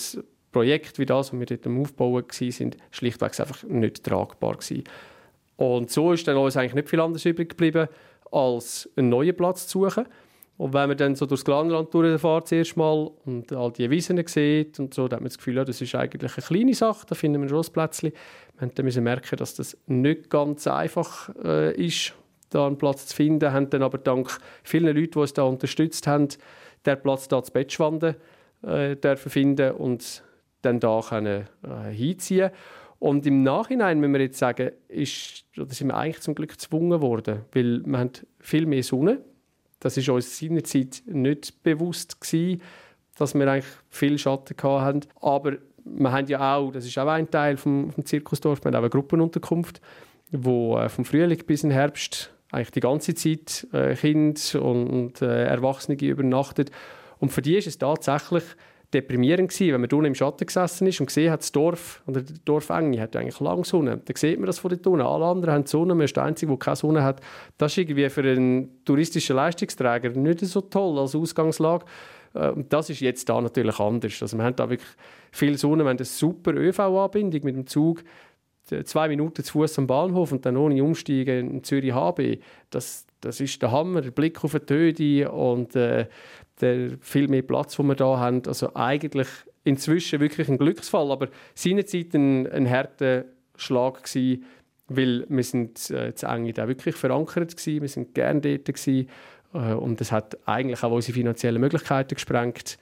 Projekt 0.52 0.98
wie 0.98 1.06
das, 1.06 1.30
das 1.30 1.38
wir 1.38 1.46
dort 1.46 1.66
am 1.66 1.80
Aufbauen 1.80 2.24
waren, 2.24 2.70
schlichtweg 2.90 3.40
einfach 3.40 3.62
nicht 3.64 4.04
tragbar 4.04 4.56
gewesen. 4.56 4.84
Und 5.56 5.90
so 5.90 6.12
ist 6.12 6.26
dann 6.26 6.36
uns 6.36 6.56
eigentlich 6.56 6.74
nicht 6.74 6.88
viel 6.88 7.00
anderes 7.00 7.24
übrig 7.24 7.50
geblieben, 7.50 7.88
als 8.32 8.88
einen 8.96 9.10
neuen 9.10 9.36
Platz 9.36 9.66
zu 9.66 9.84
suchen. 9.84 10.06
Und 10.56 10.74
wenn 10.74 10.88
man 10.88 10.96
dann 10.98 11.14
so 11.14 11.24
durchs 11.24 11.44
Glanland 11.44 11.92
durchfährt, 11.94 12.48
zuerst 12.48 12.76
mal 12.76 13.10
und 13.24 13.50
all 13.52 13.72
die 13.72 13.88
Wiesen 13.88 14.22
sieht 14.26 14.78
und 14.78 14.92
so, 14.92 15.08
dann 15.08 15.16
hat 15.16 15.20
man 15.22 15.28
das 15.28 15.38
Gefühl, 15.38 15.56
ja, 15.56 15.64
das 15.64 15.80
ist 15.80 15.94
eigentlich 15.94 16.36
eine 16.36 16.46
kleine 16.46 16.74
Sache, 16.74 17.06
da 17.08 17.14
finden 17.14 17.40
wir 17.40 17.48
schon 17.48 17.64
ein 17.64 17.72
Plätzchen. 17.72 18.12
Wir 18.58 18.84
müssen 18.84 19.04
merken, 19.04 19.36
dass 19.36 19.54
das 19.54 19.76
nicht 19.86 20.28
ganz 20.28 20.66
einfach 20.66 21.30
äh, 21.42 21.74
ist, 21.74 22.12
da 22.50 22.66
einen 22.66 22.76
Platz 22.76 23.06
zu 23.06 23.16
finden, 23.16 23.40
Wir 23.40 23.52
haben 23.52 23.70
dann 23.70 23.82
aber 23.82 23.96
dank 23.96 24.38
vielen 24.62 24.94
Leuten, 24.94 25.12
die 25.12 25.18
uns 25.18 25.32
da 25.32 25.44
unterstützt 25.44 26.06
haben, 26.06 26.28
der 26.84 26.96
Platz 26.96 27.28
da 27.28 27.42
zu 27.42 27.52
Bettschwanden 27.52 28.16
äh, 28.62 29.16
finden 29.16 29.72
und 29.72 30.22
dann 30.62 30.80
da 30.80 31.00
können, 31.06 31.46
äh, 31.62 31.90
hinziehen 31.90 32.50
Und 32.98 33.26
im 33.26 33.42
Nachhinein 33.42 34.00
müssen 34.00 34.12
wir 34.12 34.20
jetzt 34.20 34.38
sagen, 34.38 34.70
ist, 34.88 35.44
oder 35.56 35.72
sind 35.72 35.88
wir 35.88 35.96
eigentlich 35.96 36.20
zum 36.20 36.34
Glück 36.34 36.50
gezwungen 36.50 37.00
worden, 37.00 37.42
weil 37.52 37.82
wir 37.84 37.98
haben 37.98 38.12
viel 38.38 38.66
mehr 38.66 38.82
Sonne. 38.82 39.20
Das 39.80 39.96
ist 39.96 40.08
uns 40.08 40.38
seinerzeit 40.38 41.02
nicht 41.06 41.62
bewusst 41.62 42.20
gewesen, 42.20 42.60
dass 43.16 43.34
wir 43.34 43.50
eigentlich 43.50 43.72
viel 43.88 44.18
Schatten 44.18 44.56
hatten. 44.62 45.00
Aber 45.20 45.56
wir 45.84 46.12
haben 46.12 46.26
ja 46.26 46.56
auch, 46.56 46.70
das 46.70 46.84
ist 46.86 46.98
auch 46.98 47.08
ein 47.08 47.30
Teil 47.30 47.56
vom, 47.56 47.90
vom 47.90 48.04
Zirkusdorf, 48.04 48.62
wir 48.62 48.68
haben 48.68 48.74
auch 48.74 48.80
eine 48.80 48.90
Gruppenunterkunft, 48.90 49.80
wo 50.30 50.78
äh, 50.78 50.88
vom 50.88 51.04
Frühling 51.04 51.38
bis 51.46 51.64
in 51.64 51.70
Herbst 51.70 52.32
eigentlich 52.52 52.70
die 52.72 52.80
ganze 52.80 53.14
Zeit 53.14 53.66
äh, 53.72 53.94
Kinder 53.94 54.40
und, 54.62 54.88
und 54.88 55.22
äh, 55.22 55.44
Erwachsene 55.44 55.96
übernachtet. 55.96 56.70
Und 57.18 57.30
für 57.30 57.42
die 57.42 57.56
ist 57.56 57.66
es 57.66 57.78
tatsächlich 57.78 58.44
deprimierend 58.92 59.50
gewesen, 59.50 59.72
wenn 59.72 59.80
man 59.80 59.90
unten 59.90 60.06
im 60.06 60.14
Schatten 60.14 60.46
gesessen 60.46 60.86
ist 60.86 61.00
und 61.00 61.06
gesehen 61.06 61.30
hat, 61.30 61.40
das 61.40 61.52
Dorf, 61.52 62.02
oder 62.06 62.22
die 62.22 62.34
Dorfenge 62.44 63.00
hat 63.00 63.14
eigentlich 63.14 63.38
lange 63.40 63.64
Sonne. 63.64 64.00
Dann 64.04 64.16
sieht 64.16 64.38
man 64.38 64.46
das 64.46 64.58
von 64.58 64.70
dort 64.70 64.86
unten. 64.86 65.06
Alle 65.06 65.26
anderen 65.26 65.54
haben 65.54 65.66
Sonne, 65.66 65.94
man 65.94 66.04
ist 66.04 66.16
der 66.16 66.24
Einzige, 66.24 66.50
der 66.50 66.58
keine 66.58 66.76
Sonne 66.76 67.02
hat. 67.02 67.20
Das 67.58 67.72
ist 67.72 67.78
irgendwie 67.78 68.08
für 68.08 68.22
einen 68.22 68.84
touristischen 68.84 69.36
Leistungsträger 69.36 70.10
nicht 70.10 70.40
so 70.40 70.60
toll 70.60 70.98
als 70.98 71.14
Ausgangslage. 71.14 71.84
Äh, 72.34 72.50
und 72.50 72.72
das 72.72 72.90
ist 72.90 73.00
jetzt 73.00 73.28
da 73.28 73.40
natürlich 73.40 73.78
anders. 73.78 74.20
Also 74.20 74.36
wir 74.36 74.44
haben 74.44 74.56
da 74.56 74.68
wirklich 74.68 74.90
viel 75.30 75.56
Sonne, 75.56 75.84
wir 75.84 75.90
haben 75.90 75.98
eine 75.98 76.04
super 76.04 76.52
ÖV-Anbindung 76.52 77.44
mit 77.44 77.54
dem 77.54 77.66
Zug 77.66 78.02
zwei 78.84 79.08
Minuten 79.08 79.42
zu 79.42 79.52
Fuß 79.52 79.78
am 79.78 79.86
Bahnhof 79.86 80.32
und 80.32 80.46
dann 80.46 80.56
ohne 80.56 80.82
Umsteigen 80.82 81.50
in 81.50 81.64
Zürich 81.64 81.92
HB. 81.92 82.38
Das, 82.70 83.06
das 83.20 83.40
ist 83.40 83.60
der 83.62 83.72
Hammer, 83.72 84.00
der 84.00 84.10
Blick 84.10 84.42
auf 84.44 84.52
die 84.52 84.60
Töde 84.60 85.30
und 85.30 85.74
äh, 85.76 86.06
der 86.60 86.98
viel 87.00 87.28
mehr 87.28 87.42
Platz, 87.42 87.76
den 87.76 87.86
wir 87.86 87.94
da 87.94 88.18
haben. 88.18 88.42
Also 88.46 88.74
eigentlich 88.74 89.28
inzwischen 89.64 90.20
wirklich 90.20 90.48
ein 90.48 90.58
Glücksfall, 90.58 91.10
aber 91.10 91.28
seinerzeit 91.54 92.14
ein, 92.14 92.46
ein 92.50 92.68
harter 92.68 93.24
Schlag 93.56 94.04
gewesen, 94.04 94.44
weil 94.88 95.24
wir 95.28 95.44
sind 95.44 95.90
äh, 95.90 96.12
eng 96.22 96.46
wirklich 96.56 96.96
verankert 96.96 97.56
gewesen, 97.56 97.82
wir 97.82 97.88
sind 97.88 98.14
gerne 98.14 98.40
dort 98.40 98.64
gewesen, 98.64 99.08
äh, 99.54 99.74
und 99.74 100.00
das 100.00 100.12
hat 100.12 100.36
eigentlich 100.46 100.82
auch 100.82 100.92
unsere 100.92 101.14
finanziellen 101.14 101.60
Möglichkeiten 101.60 102.14
gesprengt 102.14 102.78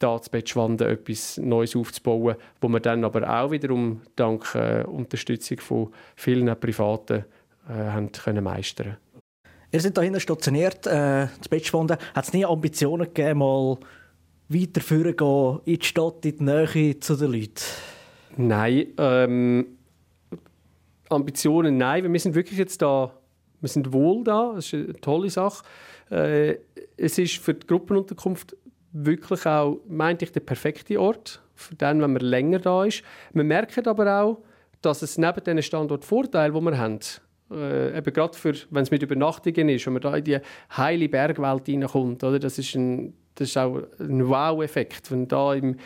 da 0.00 0.20
zu 0.20 0.30
Bettschwanden 0.30 0.88
etwas 0.88 1.38
Neues 1.38 1.76
aufzubauen, 1.76 2.36
wo 2.60 2.68
wir 2.68 2.80
dann 2.80 3.04
aber 3.04 3.28
auch 3.28 3.50
wiederum 3.50 4.02
dank 4.16 4.54
äh, 4.54 4.82
Unterstützung 4.82 5.60
von 5.60 5.92
vielen 6.16 6.54
Privaten 6.58 7.24
äh, 7.68 7.72
haben 7.72 8.10
können 8.12 8.44
meistern 8.44 8.96
Ihr 9.74 9.80
seid 9.80 9.98
hier 9.98 10.20
stationiert, 10.20 10.86
äh, 10.86 11.26
zu 11.40 11.50
Bettschwanden. 11.50 11.96
Hat 12.14 12.24
es 12.24 12.32
nie 12.32 12.44
Ambitionen 12.44 13.12
gegeben, 13.12 13.40
mal 13.40 13.76
weiter 14.48 15.12
gehen 15.12 15.60
in 15.64 15.78
die 15.80 15.84
Stadt, 15.84 16.24
in 16.24 16.36
die 16.36 16.44
Nähe 16.44 17.00
zu 17.00 17.16
den 17.16 17.32
Leuten? 17.32 17.64
Nein, 18.36 18.86
ähm, 18.98 19.66
Ambitionen 21.08 21.76
nein. 21.76 22.12
Wir 22.12 22.20
sind 22.20 22.36
wirklich 22.36 22.56
jetzt 22.56 22.82
da, 22.82 23.10
wir 23.60 23.68
sind 23.68 23.92
wohl 23.92 24.22
da, 24.22 24.52
das 24.54 24.66
ist 24.66 24.74
eine 24.74 24.92
tolle 25.00 25.28
Sache. 25.28 25.64
Äh, 26.08 26.58
es 26.96 27.18
ist 27.18 27.38
für 27.38 27.54
die 27.54 27.66
Gruppenunterkunft 27.66 28.56
wirklich 28.92 29.44
auch, 29.44 29.80
meinte 29.88 30.24
ich, 30.24 30.30
der 30.30 30.38
perfekte 30.38 31.00
Ort, 31.00 31.42
für 31.56 31.74
den, 31.74 32.00
wenn 32.00 32.12
man 32.12 32.22
länger 32.22 32.60
da 32.60 32.84
ist. 32.84 33.02
Wir 33.32 33.42
merken 33.42 33.88
aber 33.88 34.22
auch, 34.22 34.38
dass 34.82 35.02
es 35.02 35.18
neben 35.18 35.42
diesen 35.42 35.62
Standortvorteilen, 35.62 36.54
die 36.54 36.60
wir 36.60 36.78
haben, 36.78 37.00
äh, 37.50 37.96
eben 37.96 38.12
gerade 38.12 38.36
für, 38.36 38.54
wenn 38.70 38.82
es 38.82 38.90
mit 38.90 39.02
Übernachtungen 39.02 39.68
ist, 39.68 39.86
wenn 39.86 39.94
man 39.94 40.02
da 40.02 40.16
in 40.16 40.24
die 40.24 40.38
heile 40.76 41.08
Bergwelt 41.08 41.66
hineinkommt, 41.66 42.24
oder? 42.24 42.38
Das, 42.38 42.58
ist 42.58 42.74
ein, 42.74 43.14
das 43.34 43.48
ist 43.48 43.58
auch 43.58 43.82
ein 43.98 44.28
Wow-Effekt, 44.28 45.10
wenn 45.10 45.28
da 45.28 45.54
im, 45.54 45.76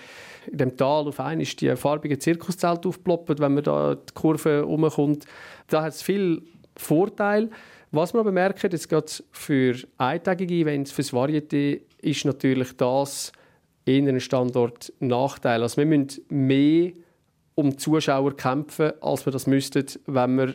in 0.50 0.59
dem 0.59 0.77
Tal 0.77 1.09
auf 1.09 1.21
einmal 1.21 1.45
die 1.45 1.77
farbigen 1.77 2.21
Zirkuszelte 2.21 2.88
aufploppen, 2.88 3.38
wenn 3.38 3.55
man 3.55 3.65
da 3.65 3.95
die 3.95 4.15
Kurve 4.15 4.65
umkommt. 4.65 5.25
Da 5.69 5.83
hat 5.83 5.93
es 5.93 6.03
viel 6.03 6.43
Vorteile. 6.77 7.50
Was 7.91 8.12
wir 8.12 8.21
aber 8.21 8.33
merken, 8.33 8.71
jetzt 8.71 8.88
gerade 8.88 9.11
für 9.33 9.75
eintägige 9.97 10.55
Events, 10.55 10.93
für 10.93 11.03
das 11.03 11.12
Varieté, 11.12 11.81
ist 12.03 12.25
natürlich 12.25 12.77
das 12.77 13.33
in 13.85 14.09
einem 14.09 14.21
Standort 14.21 14.93
Nachteil. 15.00 15.62
Also 15.62 15.79
wir 15.79 15.87
müssen 15.87 16.23
mehr 16.29 16.93
um 17.55 17.77
Zuschauer 17.79 18.37
kämpfen, 18.37 18.93
als 19.00 19.27
wir 19.27 19.33
das 19.33 19.47
müssten, 19.47 19.87
wenn 20.07 20.37
wir 20.37 20.55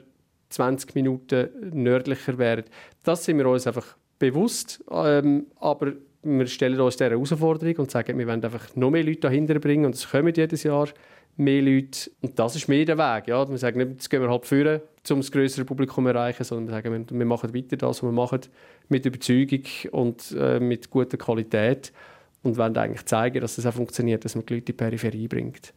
20 0.54 0.96
Minuten 0.96 1.50
nördlicher 1.74 2.38
wären. 2.38 2.64
Das 3.04 3.26
sind 3.26 3.38
wir 3.38 3.48
uns 3.48 3.68
einfach 3.68 3.98
bewusst, 4.20 4.84
ähm, 4.92 5.48
aber 5.60 5.94
wir 6.24 6.48
stellen 6.48 6.80
uns 6.80 6.96
dieser 6.96 7.10
Herausforderung 7.10 7.76
und 7.78 7.92
sagen, 7.92 8.18
wir 8.18 8.28
wollen 8.28 8.44
einfach 8.44 8.76
noch 8.76 8.92
mehr 8.92 9.04
Leute 9.04 9.22
dahinter 9.22 9.60
bringen 9.60 9.86
und 9.86 9.96
es 9.96 10.10
kommen 10.10 10.34
jedes 10.34 10.64
Jahr 10.64 10.88
mehr 11.36 11.62
Leute. 11.62 12.12
Und 12.22 12.38
das 12.38 12.56
ist 12.56 12.68
mehr 12.68 12.86
der 12.86 12.98
Weg. 12.98 13.28
Ja. 13.28 13.48
Wir 13.50 13.58
sagen 13.58 13.80
nicht, 13.80 13.92
jetzt 13.92 14.10
gehen 14.10 14.22
wir 14.22 14.30
halt 14.30 14.46
führen, 14.46 14.82
um 15.10 15.18
das 15.18 15.32
größere 15.32 15.66
Publikum 15.66 16.06
zu 16.06 16.10
erreichen, 16.10 16.44
sondern 16.44 16.68
wir 16.68 16.72
sagen, 16.74 17.06
wir 17.10 17.26
machen 17.26 17.54
weiter 17.54 17.76
das, 17.76 18.02
was 18.02 18.04
wir 18.04 18.12
machen, 18.12 18.42
mit 18.90 19.06
Überzeugung 19.06 19.64
und 19.92 20.36
äh, 20.38 20.60
mit 20.60 20.90
guter 20.90 21.18
Qualität 21.18 21.92
und 22.44 22.58
wollen 22.58 22.78
eigentlich 22.78 23.06
zeigen, 23.06 23.42
dass 23.42 23.58
es 23.58 23.64
das 23.64 23.74
auch 23.74 23.78
funktioniert, 23.78 24.24
dass 24.24 24.36
man 24.36 24.46
die 24.46 24.56
Leute 24.56 24.62
in 24.62 24.66
die 24.66 24.74
Peripherie 24.74 25.28
bringt. 25.28 25.74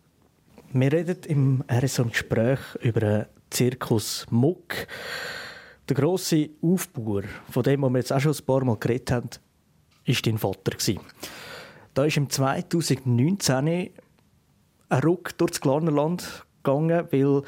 Wir 0.72 0.92
reden 0.92 1.16
im 1.26 1.64
RSO 1.70 2.04
Gespräch 2.06 2.60
über 2.82 3.26
Zirkus 3.56 4.26
Muck. 4.28 4.86
Der 5.88 5.96
grosse 5.96 6.50
Aufbauer, 6.60 7.22
von 7.50 7.62
dem 7.62 7.80
wir 7.80 7.96
jetzt 7.96 8.12
auch 8.12 8.20
schon 8.20 8.34
ein 8.34 8.44
paar 8.44 8.62
Mal 8.62 8.76
geredet 8.76 9.10
haben, 9.10 9.30
war 10.06 10.14
dein 10.22 10.36
Vater. 10.36 10.72
Da 11.94 12.04
ist 12.04 12.18
im 12.18 12.28
2019 12.28 13.56
ein 13.56 15.02
Ruck 15.02 15.38
durch 15.38 15.52
das 15.52 15.60
Glarnerland 15.62 16.44
gegangen, 16.62 17.08
weil 17.10 17.42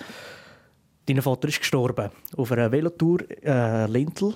dein 1.04 1.20
Vater 1.20 1.48
ist 1.48 1.58
gestorben 1.58 2.10
auf 2.38 2.52
einer 2.52 2.72
Velotour 2.72 3.30
äh, 3.44 3.84
Lintel 3.84 4.32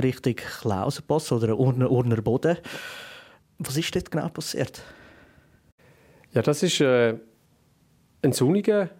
Richtung 0.00 0.36
Klausenpass 0.36 1.32
oder 1.32 1.58
Urner, 1.58 1.90
Urner 1.90 2.22
Boden. 2.22 2.58
Was 3.58 3.76
ist 3.76 3.92
dort 3.92 4.12
genau 4.12 4.28
passiert? 4.28 4.84
Ja, 6.32 6.42
das 6.42 6.62
ist 6.62 6.80
äh, 6.80 7.18
ein 8.22 8.32
sonniger 8.32 8.90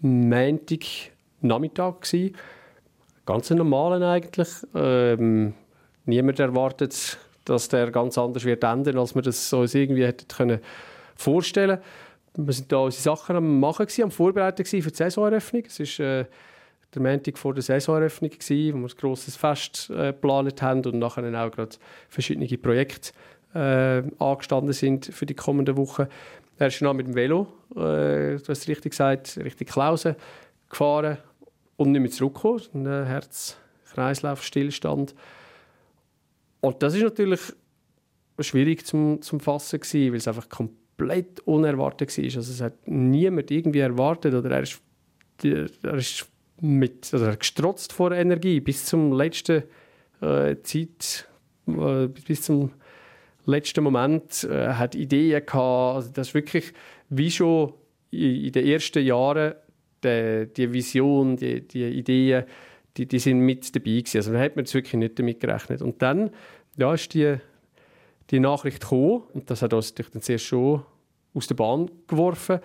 Montag 0.00 1.11
Nachmittag 1.42 2.02
gsi. 2.02 2.32
Ganz 3.26 3.50
normaler 3.50 4.08
eigentlich. 4.08 4.48
Ähm, 4.74 5.54
niemand 6.06 6.40
erwartet, 6.40 7.18
dass 7.44 7.68
der 7.68 7.90
ganz 7.90 8.18
anders 8.18 8.44
wird 8.44 8.64
enden, 8.64 8.98
als 8.98 9.14
wir 9.14 9.22
das 9.22 9.52
uns 9.52 9.74
irgendwie 9.74 10.04
hätten 10.04 10.28
können 10.28 10.60
vorstellen. 11.16 11.78
Wir 12.34 12.46
waren 12.46 12.68
da 12.68 12.76
unsere 12.78 13.02
Sachen 13.02 13.36
am 13.36 13.60
machen 13.60 13.86
am 14.02 14.10
Vorbereiten 14.10 14.64
für 14.64 14.80
die 14.80 14.96
Saisoneröffnung. 14.96 15.64
Es 15.66 15.78
ist 15.80 16.00
äh, 16.00 16.24
der 16.94 17.02
Montag 17.02 17.38
vor 17.38 17.54
der 17.54 17.62
Saisoneröffnung 17.62 18.30
gewesen, 18.30 18.74
wo 18.74 18.78
wir 18.78 18.88
ein 18.88 18.96
grosses 18.98 19.36
Fest 19.36 19.90
äh, 19.90 20.12
geplant 20.12 20.62
haben 20.62 20.84
und 20.84 20.98
nachher 20.98 21.24
auch 21.24 21.50
gerade 21.50 21.76
verschiedene 22.08 22.46
Projekte 22.58 23.12
äh, 23.54 24.02
angestanden 24.18 24.72
sind 24.72 25.06
für 25.06 25.26
die 25.26 25.34
kommenden 25.34 25.76
Wochen. 25.76 26.06
Er 26.58 26.68
ist 26.68 26.80
dann 26.80 26.96
mit 26.96 27.06
dem 27.06 27.14
Velo, 27.14 27.48
äh, 27.74 28.36
du 28.36 28.48
hast 28.48 28.62
es 28.62 28.68
richtig 28.68 28.92
gesagt, 28.92 29.38
Richtung 29.42 29.66
Klausen 29.66 30.16
gefahren 30.68 31.18
und 31.82 31.92
nicht 31.92 32.00
mehr 32.00 32.10
zurückgekommen. 32.10 32.86
Ein 32.86 33.06
Herz-Kreislauf-Stillstand. 33.06 35.14
Und 36.60 36.82
das 36.82 36.94
ist 36.94 37.02
natürlich 37.02 37.40
schwierig 38.40 38.86
zum, 38.86 39.20
zum 39.22 39.40
Fassen 39.40 39.80
gewesen, 39.80 40.12
weil 40.12 40.18
es 40.18 40.28
einfach 40.28 40.48
komplett 40.48 41.40
unerwartet 41.40 42.16
war. 42.16 42.24
Also 42.24 42.40
es 42.40 42.60
hat 42.60 42.86
niemand 42.86 43.50
irgendwie 43.50 43.80
erwartet 43.80 44.34
oder 44.34 44.50
er 44.50 44.62
ist, 44.62 44.80
er 45.42 45.94
ist 45.94 46.28
mit, 46.60 47.12
also 47.12 47.26
er 47.26 47.36
gestrotzt 47.36 47.92
vor 47.92 48.12
Energie 48.12 48.60
bis 48.60 48.86
zum 48.86 49.12
letzten 49.12 49.64
äh, 50.20 50.56
Zeit, 50.62 51.28
äh, 51.66 52.06
bis 52.06 52.42
zum 52.42 52.70
letzten 53.44 53.82
Moment 53.82 54.44
äh, 54.44 54.74
hat 54.74 54.94
Ideen 54.94 55.44
gehabt. 55.44 55.96
Also 55.96 56.10
das 56.12 56.28
ist 56.28 56.34
wirklich 56.34 56.72
wie 57.08 57.30
schon 57.30 57.74
in, 58.10 58.44
in 58.44 58.52
den 58.52 58.66
ersten 58.66 59.04
Jahren 59.04 59.54
die, 60.04 60.48
die 60.56 60.72
Vision, 60.72 61.36
die, 61.36 61.66
die 61.66 61.84
Ideen, 61.84 62.44
die, 62.96 63.06
die 63.06 63.18
sind 63.18 63.40
mit 63.40 63.74
dabei 63.74 64.00
gewesen. 64.00 64.18
Also 64.18 64.32
da 64.32 64.40
hat 64.40 64.56
man 64.56 64.66
wirklich 64.66 64.94
nicht 64.94 65.18
damit 65.18 65.40
gerechnet. 65.40 65.82
Und 65.82 66.02
dann 66.02 66.30
ja, 66.76 66.94
ist 66.94 67.14
die, 67.14 67.36
die 68.30 68.40
Nachricht 68.40 68.80
gekommen 68.80 69.22
und 69.32 69.50
das 69.50 69.62
hat 69.62 69.72
uns 69.72 69.90
natürlich 69.90 70.12
dann 70.12 70.22
zuerst 70.22 70.44
schon 70.44 70.82
aus 71.34 71.46
der 71.46 71.54
Bahn 71.54 71.90
geworfen, 72.06 72.60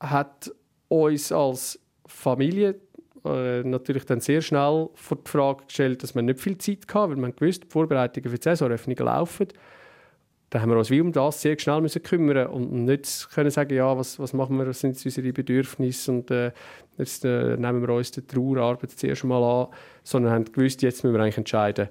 hat 0.00 0.52
uns 0.88 1.32
als 1.32 1.80
Familie 2.06 2.76
äh, 3.24 3.62
natürlich 3.62 4.04
dann 4.04 4.20
sehr 4.20 4.40
schnell 4.40 4.88
vor 4.94 5.18
die 5.18 5.30
Frage 5.30 5.64
gestellt, 5.66 6.02
dass 6.02 6.14
man 6.14 6.26
nicht 6.26 6.40
viel 6.40 6.58
Zeit 6.58 6.82
hatte, 6.94 7.10
weil 7.10 7.16
man 7.16 7.34
gewusst, 7.34 7.64
die 7.64 7.68
Vorbereitungen 7.68 8.30
für 8.30 8.38
die 8.38 8.44
Saisoneröffnung 8.44 8.96
laufen. 8.98 9.48
Da 10.50 10.60
haben 10.60 10.70
wir 10.70 10.78
uns 10.78 10.90
wie 10.90 11.00
um 11.00 11.12
das 11.12 11.42
sehr 11.42 11.58
schnell 11.58 11.80
müssen 11.80 12.02
kümmern 12.02 12.46
und 12.46 12.84
nicht 12.84 13.28
können 13.34 13.50
sagen, 13.50 13.74
ja, 13.74 13.96
was, 13.96 14.18
was 14.18 14.32
machen 14.32 14.56
wir, 14.58 14.66
was 14.66 14.80
sind 14.80 15.02
unsere 15.04 15.32
Bedürfnisse 15.32 16.12
und 16.12 16.30
äh, 16.30 16.52
jetzt 16.98 17.24
äh, 17.24 17.56
nehmen 17.56 17.80
wir 17.82 17.88
uns 17.94 18.12
die 18.12 18.24
Trauerarbeit 18.24 18.92
zuerst 18.92 19.24
mal 19.24 19.42
an, 19.42 19.68
sondern 20.04 20.32
haben 20.32 20.44
gewusst, 20.44 20.82
jetzt 20.82 21.02
müssen 21.02 21.14
wir 21.14 21.22
eigentlich 21.22 21.38
entscheiden, 21.38 21.88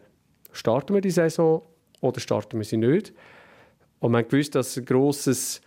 starten 0.53 0.93
wir 0.93 1.01
die 1.01 1.11
Saison 1.11 1.63
oder 1.99 2.19
starten 2.21 2.57
wir 2.57 2.63
sie 2.63 2.77
nicht. 2.77 3.13
Und 3.99 4.13
man 4.13 4.27
gewusst, 4.27 4.55
dass 4.55 4.77
ein 4.77 4.85
grosses 4.85 5.61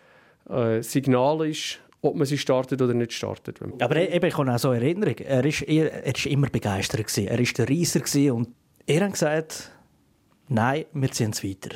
äh, 0.49 0.81
Signal 0.83 1.47
ist 1.47 1.81
ob 2.01 2.15
man 2.15 2.27
sie 2.27 2.39
startet 2.39 2.81
oder 2.81 2.95
nicht 2.95 3.13
startet. 3.13 3.61
Aber 3.61 3.97
eben, 3.97 4.27
ich 4.27 4.39
habe 4.39 4.55
auch 4.55 4.59
so 4.59 4.73
Erinnerung, 4.73 5.17
er 5.19 5.45
ist, 5.45 5.63
er, 5.63 6.05
er 6.05 6.27
immer 6.27 6.49
begeistert 6.49 7.07
gewesen. 7.07 7.27
Er 7.27 7.39
war 7.39 7.67
der 7.67 7.69
Reiser 7.69 8.35
und 8.35 8.49
er 8.87 9.05
hat 9.05 9.13
gesagt, 9.13 9.73
nein, 10.49 10.85
wir 10.93 11.11
ziehen 11.11 11.31
es 11.31 11.43
weiter. 11.43 11.71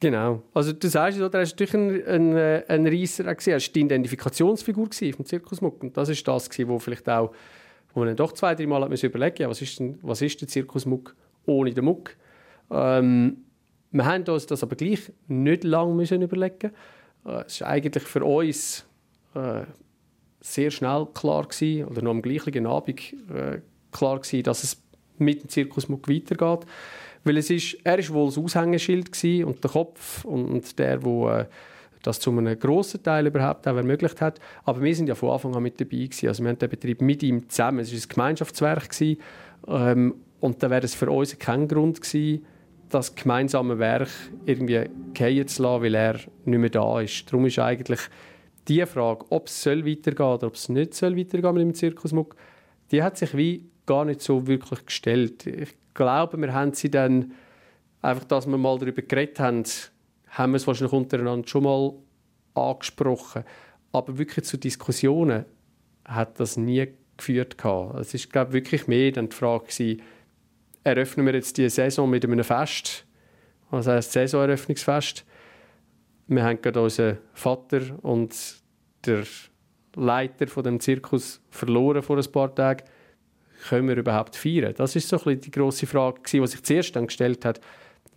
Genau. 0.00 0.42
Also 0.54 0.72
du 0.72 0.88
sagst, 0.88 1.18
er 1.18 1.32
war 1.32 1.40
natürlich 1.40 1.74
ein, 1.74 2.06
ein, 2.06 2.36
ein 2.68 2.86
Reisser. 2.86 3.24
Er 3.24 3.36
war 3.36 3.58
die 3.58 3.80
Identifikationsfigur 3.80 4.88
vom 5.16 5.26
Zirkusmuck. 5.26 5.82
Und 5.82 5.96
das 5.96 6.08
ist 6.08 6.26
das, 6.26 6.48
wo 6.66 6.78
vielleicht 6.78 7.08
auch, 7.08 7.32
wo 7.94 8.04
man 8.04 8.14
doch 8.14 8.32
zwei, 8.32 8.54
drei 8.54 8.66
Mal 8.66 8.82
hat 8.82 9.02
überlegen 9.02 9.36
ja, 9.42 9.48
was 9.48 9.60
ist, 9.60 9.80
denn, 9.80 9.98
was 10.02 10.22
ist 10.22 10.40
der 10.40 10.48
Zirkusmuck 10.48 11.16
ohne 11.46 11.72
den 11.72 11.84
Muck? 11.84 12.16
Ähm, 12.70 13.38
wir 13.90 14.04
haben 14.04 14.24
uns 14.24 14.46
das 14.46 14.62
aber 14.62 14.76
gleich 14.76 15.10
nicht 15.26 15.64
lange 15.64 15.94
müssen 15.94 16.22
überlegen. 16.22 16.72
Äh, 17.26 17.44
es 17.46 17.54
ist 17.54 17.62
eigentlich 17.62 18.04
für 18.04 18.24
uns 18.24 18.86
äh, 19.34 19.62
sehr 20.40 20.70
schnell 20.70 21.06
klar 21.12 21.46
gewesen, 21.46 21.86
oder 21.86 22.02
noch 22.02 22.12
am 22.12 22.22
gleichen 22.22 22.66
Abend 22.66 23.14
äh, 23.34 23.60
klar 23.90 24.20
gewesen, 24.20 24.44
dass 24.44 24.62
es 24.62 24.82
mit 25.18 25.42
dem 25.42 25.48
Zirkusmuck 25.48 26.08
weitergeht. 26.08 26.66
Weil 27.28 27.36
es 27.36 27.50
ist, 27.50 27.76
er 27.84 27.98
war 27.98 28.14
wohl 28.14 28.26
das 28.26 28.38
Aushängeschild 28.38 29.10
und 29.44 29.62
der 29.62 29.70
Kopf 29.70 30.24
und, 30.24 30.78
der, 30.78 30.96
der 30.96 31.40
äh, 31.40 31.44
das 32.02 32.20
zu 32.20 32.30
einem 32.30 32.58
grossen 32.58 33.02
Teil 33.02 33.26
überhaupt 33.26 33.66
auch 33.68 33.76
ermöglicht 33.76 34.20
hat. 34.20 34.40
Aber 34.64 34.82
wir 34.82 34.94
sind 34.94 35.08
ja 35.08 35.14
von 35.14 35.30
Anfang 35.30 35.54
an 35.54 35.62
mit 35.62 35.80
dabei 35.80 35.96
gewesen. 35.96 36.28
Also 36.28 36.42
wir 36.42 36.50
haben 36.50 36.58
den 36.58 36.70
Betrieb 36.70 37.02
mit 37.02 37.22
ihm 37.22 37.48
zusammen. 37.48 37.80
Es 37.80 37.92
war 37.92 37.98
ein 37.98 38.08
Gemeinschaftswerk 38.08 38.88
gewesen, 38.90 39.20
ähm, 39.66 40.14
und 40.40 40.62
da 40.62 40.70
wäre 40.70 40.84
es 40.84 40.94
für 40.94 41.10
uns 41.10 41.38
kein 41.38 41.66
Grund 41.66 42.00
gewesen, 42.00 42.44
das 42.88 43.14
gemeinsame 43.14 43.78
Werk 43.78 44.08
irgendwie 44.46 44.84
gehen 45.12 45.48
zu 45.48 45.62
lassen, 45.62 45.82
weil 45.82 45.94
er 45.94 46.14
nicht 46.44 46.58
mehr 46.58 46.70
da 46.70 47.00
ist. 47.00 47.26
Darum 47.26 47.46
ist 47.46 47.58
eigentlich 47.58 48.00
die 48.68 48.84
Frage, 48.86 49.26
ob 49.30 49.48
es 49.48 49.62
soll 49.62 49.84
weitergehen 49.84 50.26
oder 50.26 50.46
ob 50.46 50.54
es 50.54 50.68
nicht 50.68 50.94
soll 50.94 51.16
weitergehen 51.16 51.54
mit 51.54 51.62
dem 51.62 51.74
Zirkusmuck, 51.74 52.36
die 52.90 53.02
hat 53.02 53.18
sich 53.18 53.36
wie 53.36 53.68
gar 53.84 54.04
nicht 54.04 54.22
so 54.22 54.46
wirklich 54.46 54.86
gestellt. 54.86 55.46
Ich 55.46 55.74
glaube, 55.98 56.40
wir 56.40 56.54
haben 56.54 56.72
sie 56.72 56.90
dann 56.90 57.32
einfach, 58.00 58.24
dass 58.24 58.46
wir 58.46 58.56
mal 58.56 58.78
darüber 58.78 59.02
geredet 59.02 59.40
haben, 59.40 59.64
haben 60.28 60.52
wir 60.52 60.56
es 60.56 60.66
wahrscheinlich 60.66 60.92
untereinander 60.92 61.46
schon 61.46 61.64
mal 61.64 61.92
angesprochen. 62.54 63.44
Aber 63.92 64.16
wirklich 64.16 64.44
zu 64.44 64.56
Diskussionen 64.56 65.44
hat 66.04 66.38
das 66.38 66.56
nie 66.56 66.88
geführt. 67.16 67.56
Es 67.98 68.14
ist, 68.14 68.30
glaube 68.30 68.50
ich, 68.50 68.54
wirklich 68.54 68.86
mehr 68.86 69.10
dann 69.10 69.28
die 69.28 69.36
Frage 69.36 69.64
gewesen, 69.64 70.02
eröffnen 70.84 71.26
wir 71.26 71.34
jetzt 71.34 71.58
die 71.58 71.68
Saison 71.68 72.08
mit 72.08 72.24
einem 72.24 72.44
Fest, 72.44 73.04
also 73.70 73.90
ein 73.90 74.00
Saisoneröffnungsfest. 74.00 75.24
Wir 76.28 76.44
haben 76.44 76.62
gerade 76.62 76.80
unseren 76.80 77.18
Vater 77.34 77.80
und 78.02 78.34
der 79.04 79.24
Leiter 79.96 80.46
von 80.46 80.62
dem 80.62 80.78
Zirkus 80.78 81.40
verloren 81.50 82.02
vor 82.02 82.18
ein 82.18 82.32
paar 82.32 82.54
Tagen 82.54 82.84
können 83.68 83.88
wir 83.88 83.96
überhaupt 83.96 84.36
feiern? 84.36 84.74
Das 84.76 84.96
ist 84.96 85.08
so 85.08 85.16
ein 85.16 85.24
bisschen 85.24 85.40
die 85.42 85.50
grosse 85.50 85.86
Frage, 85.86 86.20
die 86.30 86.46
sich 86.46 86.62
zuerst 86.62 86.96
dann 86.96 87.06
gestellt 87.06 87.44
hat, 87.44 87.60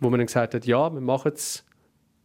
wo 0.00 0.10
man 0.10 0.18
dann 0.18 0.26
gesagt 0.26 0.54
hat, 0.54 0.66
ja, 0.66 0.92
wir 0.92 1.00
machen 1.00 1.32
es 1.34 1.64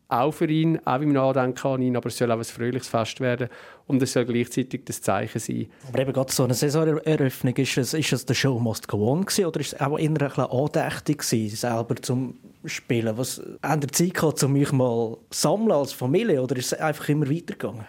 auch 0.10 0.32
für 0.32 0.50
ihn, 0.50 0.80
auch 0.86 1.02
im 1.02 1.12
Nachdenken 1.12 1.68
an 1.68 1.82
ihn, 1.82 1.98
aber 1.98 2.08
es 2.08 2.18
soll 2.18 2.32
auch 2.32 2.38
ein 2.38 2.44
fröhliches 2.44 2.88
Fest 2.88 3.20
werden 3.20 3.50
und 3.88 4.02
es 4.02 4.14
soll 4.14 4.26
gleichzeitig 4.26 4.86
das 4.86 5.02
Zeichen 5.02 5.40
sein. 5.40 5.68
Aber 5.88 6.00
eben 6.00 6.14
gerade 6.14 6.32
so 6.32 6.44
eine 6.44 6.54
Saisoneröffnung, 6.54 7.56
ist 7.56 7.78
es, 7.78 7.94
ist 7.94 8.14
es 8.14 8.26
der 8.26 8.34
Show 8.34 8.58
Must 8.60 8.88
Go 8.88 9.12
On 9.12 9.26
gewesen, 9.26 9.46
oder 9.46 9.60
ist 9.60 9.74
es 9.74 9.82
auch 9.82 10.00
eher 10.00 10.10
ein 10.10 10.14
bisschen 10.14 10.46
andächtig 10.46 11.20
gewesen, 11.20 11.56
selber 11.56 11.96
zum 11.98 12.36
Spielen? 12.66 13.18
Was, 13.18 13.42
haben 13.62 13.82
ihr 13.82 13.90
Zeit 13.90 14.14
gehabt, 14.14 14.42
um 14.44 14.56
euch 14.56 14.72
mal 14.72 15.18
sammeln 15.30 15.72
als 15.72 15.92
Familie 15.92 16.42
oder 16.42 16.56
ist 16.56 16.72
es 16.72 16.80
einfach 16.80 17.10
immer 17.10 17.30
weitergegangen? 17.30 17.86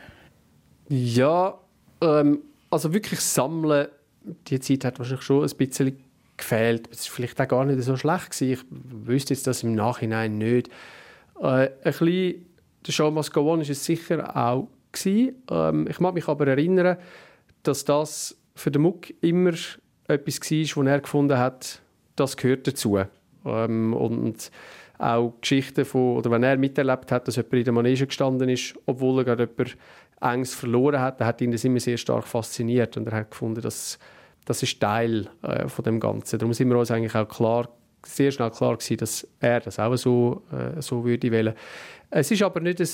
Ja, 0.88 1.58
ähm, 2.00 2.40
also 2.70 2.92
wirklich 2.92 3.20
sammeln 3.20 3.88
die 4.46 4.60
Zeit 4.60 4.84
hat 4.84 4.98
wahrscheinlich 4.98 5.24
schon 5.24 5.44
ein 5.44 5.56
bisschen 5.56 5.98
gefehlt. 6.36 6.88
Es 6.90 7.08
war 7.08 7.16
vielleicht 7.16 7.40
auch 7.40 7.48
gar 7.48 7.64
nicht 7.64 7.82
so 7.82 7.96
schlecht. 7.96 8.30
Gewesen. 8.30 8.52
Ich 8.52 8.64
wüsste 8.70 9.34
jetzt 9.34 9.46
das 9.46 9.62
im 9.62 9.74
Nachhinein 9.74 10.38
nicht. 10.38 10.68
Äh, 11.40 11.44
ein 11.44 11.70
bisschen 11.82 12.46
der 12.86 12.92
Show 12.92 13.10
Must 13.10 13.32
Go 13.32 13.52
On 13.52 13.60
war 13.60 13.68
es 13.68 13.84
sicher 13.84 14.36
auch. 14.36 14.68
Ähm, 15.04 15.86
ich 15.88 16.00
mag 16.00 16.14
mich 16.14 16.28
aber 16.28 16.46
erinnern, 16.46 16.96
dass 17.62 17.84
das 17.84 18.36
für 18.54 18.70
den 18.70 18.82
Muck 18.82 19.12
immer 19.20 19.52
etwas 20.08 20.40
war, 20.40 20.84
wo 20.84 20.88
er 20.88 21.00
gefunden 21.00 21.38
hat, 21.38 21.80
das 22.16 22.36
gehört 22.36 22.66
dazu. 22.66 22.98
Ähm, 23.44 23.92
und 23.92 24.50
auch 24.98 25.34
Geschichten 25.40 25.84
von, 25.84 26.16
oder 26.16 26.30
wenn 26.30 26.42
er 26.42 26.56
miterlebt 26.56 27.12
hat, 27.12 27.28
dass 27.28 27.36
jemand 27.36 27.54
in 27.54 27.64
der 27.64 27.72
Manege 27.72 28.06
gestanden 28.06 28.48
ist, 28.48 28.74
obwohl 28.86 29.20
er 29.20 29.24
gerade 29.24 29.48
jemand 29.56 29.76
Angst 30.20 30.56
verloren 30.56 31.00
hat, 31.00 31.20
hat 31.20 31.40
ihn 31.40 31.52
das 31.52 31.64
immer 31.64 31.78
sehr 31.78 31.96
stark 31.96 32.26
fasziniert 32.26 32.96
und 32.96 33.06
er 33.06 33.18
hat 33.18 33.30
gefunden, 33.30 33.60
dass 33.60 33.98
das 34.48 34.62
ist 34.62 34.80
Teil 34.80 35.28
äh, 35.42 35.68
von 35.68 35.84
dem 35.84 36.00
Ganzen. 36.00 36.38
Darum 36.38 36.54
sind 36.54 36.70
wir 36.70 36.78
uns 36.78 36.90
eigentlich 36.90 37.14
auch 37.14 37.28
klar, 37.28 37.68
sehr 38.04 38.30
schnell 38.30 38.50
klar 38.50 38.78
gewesen, 38.78 38.96
dass 38.96 39.28
er 39.40 39.60
das 39.60 39.78
auch 39.78 39.94
so, 39.96 40.42
äh, 40.50 40.80
so 40.80 41.04
würde 41.04 41.30
wählen. 41.30 41.54
Es 42.10 42.30
ist 42.30 42.42
aber 42.42 42.60
nicht 42.60 42.80
ein, 42.80 42.88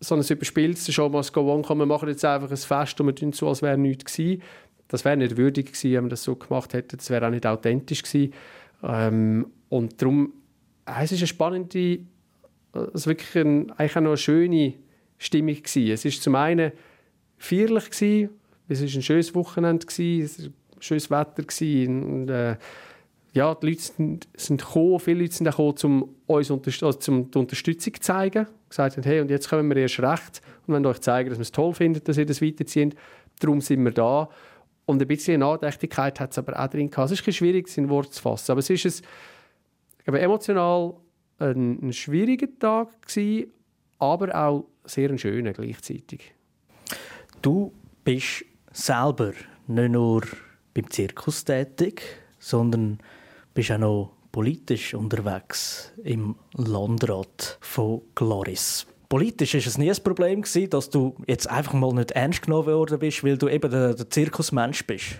so 0.00 0.14
ein 0.16 0.22
überspieltes 0.22 0.92
«Show 0.92 1.08
must 1.08 1.32
go 1.32 1.54
on», 1.54 1.62
komm, 1.62 1.78
wir 1.78 1.86
machen 1.86 2.08
jetzt 2.08 2.24
einfach 2.24 2.50
ein 2.50 2.56
Fest 2.56 3.00
und 3.00 3.06
wir 3.06 3.14
tun 3.14 3.32
so, 3.32 3.48
als 3.48 3.62
wäre 3.62 3.78
nichts 3.78 4.12
gewesen. 4.12 4.42
Das 4.88 5.04
wäre 5.04 5.16
nicht 5.16 5.36
würdig 5.36 5.66
gewesen, 5.66 5.92
wenn 5.92 6.04
wir 6.06 6.10
das 6.10 6.24
so 6.24 6.34
gemacht 6.34 6.74
hätten. 6.74 6.96
Das 6.96 7.10
wäre 7.10 7.26
auch 7.26 7.30
nicht 7.30 7.46
authentisch 7.46 8.02
gewesen. 8.02 8.32
Ähm, 8.82 9.46
und 9.68 10.02
darum, 10.02 10.32
äh, 10.84 11.04
es 11.04 11.12
ist 11.12 11.20
eine 11.20 11.26
spannende, 11.28 12.00
also 12.72 13.06
wirklich 13.06 13.36
ein, 13.36 13.70
eigentlich 13.72 13.96
auch 13.96 14.00
noch 14.00 14.10
eine 14.10 14.16
schöne 14.16 14.74
Stimmung 15.16 15.54
gewesen. 15.54 15.92
Es 15.92 16.04
ist 16.04 16.24
zum 16.24 16.34
einen 16.34 16.72
feierlich 17.36 17.90
gewesen, 17.90 18.30
es 18.68 18.80
war 18.80 18.88
ein 18.98 19.02
schönes 19.02 19.34
Wochenende 19.34 19.86
gewesen, 19.86 20.54
schönes 20.80 21.10
Wetter 21.10 21.44
und 21.88 22.28
äh, 22.28 22.56
ja, 23.32 23.54
die 23.54 23.66
Leute 23.66 23.80
sind, 23.80 24.28
sind 24.36 24.60
gekommen, 24.60 24.98
viele 25.00 25.22
Leute 25.22 25.34
sind 25.34 25.46
gekommen, 25.46 25.74
um 25.82 26.14
uns 26.26 26.50
unter, 26.50 26.70
also 26.70 26.98
zum 26.98 27.30
die 27.30 27.38
Unterstützung 27.38 27.94
zu 27.94 28.00
zeigen. 28.00 28.46
Gesagt 28.68 28.96
haben, 28.96 29.04
hey, 29.04 29.20
und 29.20 29.30
jetzt 29.30 29.48
kommen 29.48 29.68
wir 29.68 29.76
erst 29.76 30.00
recht 30.00 30.42
und 30.66 30.74
wollen 30.74 30.86
euch 30.86 31.00
zeigen, 31.00 31.30
dass 31.30 31.38
wir 31.38 31.42
es 31.42 31.52
toll 31.52 31.72
finden, 31.74 32.02
dass 32.04 32.16
ihr 32.16 32.26
das 32.26 32.42
weiterzieht. 32.42 32.96
Darum 33.40 33.60
sind 33.60 33.84
wir 33.84 33.92
da. 33.92 34.28
Und 34.86 35.02
ein 35.02 35.08
bisschen 35.08 35.40
Nachdenklichkeit 35.40 36.18
hat 36.18 36.32
es 36.32 36.38
aber 36.38 36.58
auch 36.58 36.68
drin 36.68 36.90
gehabt. 36.90 37.12
Es 37.12 37.20
ist 37.20 37.36
schwierig, 37.36 37.76
in 37.76 37.88
Wort 37.90 38.12
zu 38.12 38.22
fassen, 38.22 38.52
aber 38.52 38.60
es 38.60 38.70
ist 38.70 38.86
ein, 38.86 39.06
aber 40.06 40.20
emotional 40.20 40.94
ein, 41.38 41.88
ein 41.88 41.92
schwieriger 41.92 42.48
Tag 42.58 43.06
gewesen, 43.06 43.52
aber 43.98 44.34
auch 44.34 44.64
sehr 44.84 45.10
ein 45.10 45.18
schöner 45.18 45.52
gleichzeitig. 45.52 46.34
Du 47.42 47.72
bist 48.02 48.44
selber 48.72 49.32
nicht 49.66 49.92
nur 49.92 50.22
beim 50.80 50.90
Zirkus 50.90 51.44
tätig, 51.44 52.02
sondern 52.38 52.98
bist 53.54 53.72
auch 53.72 53.78
noch 53.78 54.12
politisch 54.30 54.94
unterwegs 54.94 55.92
im 56.04 56.36
Landrat 56.54 57.58
von 57.60 58.02
Gloris. 58.14 58.86
Politisch 59.08 59.54
war 59.54 59.60
es 59.60 59.78
nie 59.78 59.90
ein 59.90 60.02
Problem, 60.04 60.44
dass 60.70 60.90
du 60.90 61.16
jetzt 61.26 61.48
einfach 61.48 61.72
mal 61.72 61.92
nicht 61.94 62.12
ernst 62.12 62.42
genommen 62.42 62.66
worden 62.66 62.98
bist, 62.98 63.24
weil 63.24 63.38
du 63.38 63.48
eben 63.48 63.70
der, 63.70 63.94
der 63.94 64.10
Zirkusmensch 64.10 64.86
bist. 64.86 65.18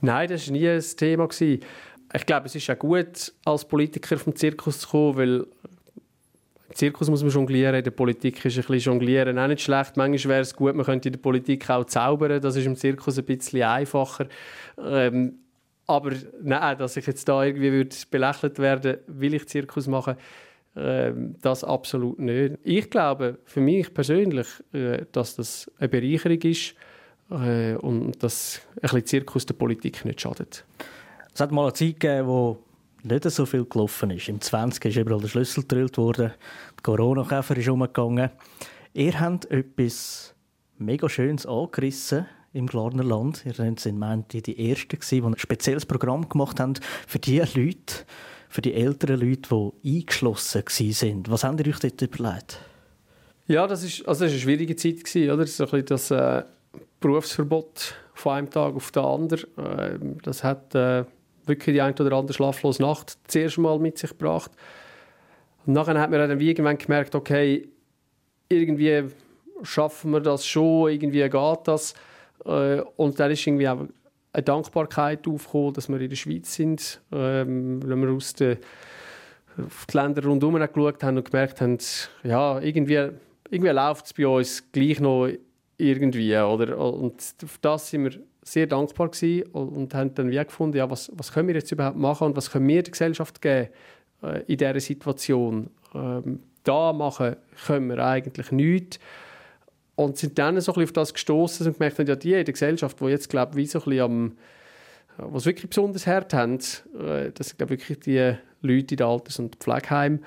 Nein, 0.00 0.28
das 0.28 0.46
war 0.46 0.52
nie 0.52 0.68
ein 0.68 0.82
Thema. 0.96 1.28
Ich 1.40 2.26
glaube, 2.26 2.46
es 2.46 2.54
ist 2.54 2.70
auch 2.70 2.78
gut, 2.78 3.32
als 3.44 3.64
Politiker 3.64 4.18
vom 4.18 4.36
Zirkus 4.36 4.80
zu 4.80 4.88
kommen, 4.88 5.16
weil 5.16 5.46
Zirkus 6.72 7.10
muss 7.10 7.22
man 7.22 7.30
jonglieren, 7.30 7.74
in 7.74 7.84
der 7.84 7.90
Politik 7.90 8.44
ist 8.44 8.56
ein 8.56 8.64
bisschen 8.64 8.92
jonglieren 8.92 9.38
auch 9.38 9.46
nicht 9.46 9.62
schlecht. 9.62 9.96
Manchmal 9.96 10.34
wäre 10.34 10.40
es 10.40 10.54
gut, 10.54 10.74
man 10.74 10.84
könnte 10.84 11.08
in 11.08 11.12
der 11.12 11.20
Politik 11.20 11.68
auch 11.70 11.84
zaubern, 11.84 12.40
das 12.40 12.56
ist 12.56 12.66
im 12.66 12.76
Zirkus 12.76 13.18
ein 13.18 13.24
bisschen 13.24 13.62
einfacher. 13.62 14.26
Ähm, 14.78 15.38
aber 15.86 16.12
nein, 16.42 16.78
dass 16.78 16.96
ich 16.96 17.06
jetzt 17.06 17.28
da 17.28 17.44
irgendwie 17.44 17.70
würde 17.70 17.94
belächelt 18.10 18.58
werden, 18.58 18.96
will 19.06 19.34
ich 19.34 19.46
Zirkus 19.46 19.86
machen, 19.86 20.16
ähm, 20.76 21.36
das 21.42 21.62
absolut 21.62 22.18
nicht. 22.18 22.56
Ich 22.64 22.90
glaube, 22.90 23.38
für 23.44 23.60
mich 23.60 23.92
persönlich, 23.92 24.46
äh, 24.72 25.04
dass 25.12 25.36
das 25.36 25.70
eine 25.78 25.88
Bereicherung 25.88 26.40
ist 26.40 26.74
äh, 27.30 27.74
und 27.74 28.22
dass 28.22 28.62
ein 28.76 28.80
bisschen 28.80 29.06
Zirkus 29.06 29.46
der 29.46 29.54
Politik 29.54 30.04
nicht 30.04 30.20
schadet. 30.20 30.64
Es 31.32 31.40
hat 31.40 31.52
mal 31.52 31.64
eine 31.64 31.72
Zeit 31.74 32.00
gegeben, 32.00 32.26
wo 32.26 32.58
nicht 33.04 33.30
so 33.30 33.46
viel 33.46 33.64
gelaufen 33.64 34.10
ist. 34.10 34.28
Im 34.28 34.40
20. 34.40 34.84
ist 34.84 34.96
überall 34.96 35.20
der 35.20 35.28
Schlüssel 35.28 35.62
gedrillt 35.62 35.98
worden, 35.98 36.32
der 36.76 36.82
Corona-Käfer 36.82 37.56
ist 37.56 37.68
umgegangen. 37.68 38.30
Ihr 38.94 39.20
habt 39.20 39.50
etwas 39.50 40.34
mega 40.78 41.08
Schönes 41.08 41.46
angerissen 41.46 42.26
im 42.52 42.66
Glarner 42.66 43.04
Land. 43.04 43.44
Ihr 43.44 43.54
seid 43.54 43.84
die 43.84 44.70
Ersten 44.70 44.98
die 45.10 45.22
ein 45.22 45.38
spezielles 45.38 45.86
Programm 45.86 46.28
gemacht 46.28 46.60
haben 46.60 46.74
für 47.06 47.18
die 47.18 47.38
Leute, 47.38 48.04
für 48.48 48.62
die 48.62 48.74
älteren 48.74 49.20
Leute, 49.20 49.72
die 49.82 49.98
eingeschlossen 49.98 50.62
waren. 50.62 51.22
Was 51.28 51.44
habt 51.44 51.60
ihr 51.60 51.72
euch 51.72 51.80
dort 51.80 52.00
überlegt? 52.00 52.58
Ja, 53.46 53.66
das 53.66 53.82
also 54.06 54.24
war 54.24 54.30
eine 54.30 54.38
schwierige 54.38 54.76
Zeit. 54.76 55.04
Gewesen, 55.04 55.30
oder? 55.30 55.44
Das, 55.44 55.60
ist 55.60 55.90
das 55.90 56.10
äh, 56.10 56.44
Berufsverbot 57.00 57.94
von 58.14 58.32
einem 58.32 58.50
Tag 58.50 58.74
auf 58.74 58.90
den 58.92 59.02
anderen. 59.04 59.58
Äh, 59.58 59.98
das 60.22 60.42
hat... 60.42 60.74
Äh 60.74 61.04
wirklich 61.46 61.74
die 61.74 61.80
ein 61.80 61.94
oder 61.94 62.16
andere 62.16 62.34
schlaflose 62.34 62.82
Nacht 62.82 63.18
zuerst 63.26 63.58
mal 63.58 63.78
mit 63.78 63.98
sich 63.98 64.10
gebracht. 64.10 64.50
Und 65.66 65.72
nachher 65.72 65.98
hat 66.00 66.10
man 66.10 66.28
dann 66.28 66.40
irgendwann 66.40 66.78
gemerkt, 66.78 67.14
okay, 67.14 67.68
irgendwie 68.48 69.04
schaffen 69.62 70.10
wir 70.10 70.20
das 70.20 70.46
schon, 70.46 70.90
irgendwie 70.90 71.28
geht 71.28 71.58
das. 71.64 71.94
Äh, 72.44 72.80
und 72.96 73.18
dann 73.18 73.30
ist 73.30 73.46
irgendwie 73.46 73.68
auch 73.68 73.86
eine 74.32 74.42
Dankbarkeit 74.42 75.26
aufgekommen, 75.26 75.74
dass 75.74 75.88
wir 75.88 76.00
in 76.00 76.10
der 76.10 76.16
Schweiz 76.16 76.54
sind. 76.54 77.00
Ähm, 77.12 77.80
wenn 77.88 78.00
wir 78.00 78.10
aus 78.10 78.34
den 78.34 78.58
auf 79.56 79.86
die 79.86 79.96
Länder 79.96 80.24
rundherum 80.24 80.56
geschaut 80.56 81.02
haben 81.04 81.16
und 81.16 81.30
gemerkt 81.30 81.60
haben, 81.60 81.78
ja, 82.24 82.58
irgendwie, 82.60 83.10
irgendwie 83.50 83.70
läuft 83.70 84.06
es 84.06 84.12
bei 84.12 84.26
uns 84.26 84.64
gleich 84.72 84.98
noch 84.98 85.28
irgendwie. 85.76 86.36
Oder? 86.36 86.76
Und 86.76 87.22
auf 87.44 87.58
das 87.58 87.90
sind 87.90 88.04
wir 88.04 88.20
sehr 88.44 88.66
dankbar 88.66 89.08
gewesen 89.08 89.48
und 89.52 89.94
haben 89.94 90.14
dann 90.14 90.30
wie 90.30 90.36
gefunden, 90.36 90.76
ja, 90.76 90.88
was, 90.90 91.10
was 91.14 91.32
können 91.32 91.48
wir 91.48 91.54
jetzt 91.54 91.72
überhaupt 91.72 91.96
machen 91.96 92.28
und 92.28 92.36
was 92.36 92.50
können 92.50 92.68
wir 92.68 92.82
der 92.82 92.92
Gesellschaft 92.92 93.40
geben 93.40 93.68
äh, 94.22 94.42
in 94.46 94.58
dieser 94.58 94.80
Situation. 94.80 95.70
Ähm, 95.94 96.40
da 96.62 96.92
machen 96.92 97.36
können 97.66 97.88
wir 97.88 98.04
eigentlich 98.04 98.52
nichts. 98.52 98.98
Und 99.96 100.18
sind 100.18 100.38
dann 100.38 100.60
so 100.60 100.72
ein 100.72 100.74
bisschen 100.74 100.88
auf 100.88 100.92
das 100.92 101.14
gestoßen 101.14 101.66
und 101.66 101.78
gemerkt 101.78 101.98
haben, 101.98 102.06
ja, 102.06 102.16
die 102.16 102.32
in 102.32 102.44
der 102.44 102.52
Gesellschaft, 102.52 103.00
die 103.00 103.04
jetzt, 103.06 103.30
glaube 103.30 103.54
wie 103.54 103.66
so 103.66 103.78
ein 103.78 103.84
bisschen 103.84 104.00
am, 104.00 104.36
was 105.16 105.46
wirklich 105.46 105.68
besonders 105.68 106.06
hart 106.06 106.34
haben, 106.34 106.58
äh, 106.98 107.30
das 107.32 107.50
sind, 107.50 107.70
wirklich 107.70 108.00
die 108.00 108.34
Leute 108.60 108.94
in 108.94 108.96
den 108.96 109.06
Alters- 109.06 109.38
und 109.38 109.56
Pflegeheimen. 109.56 110.24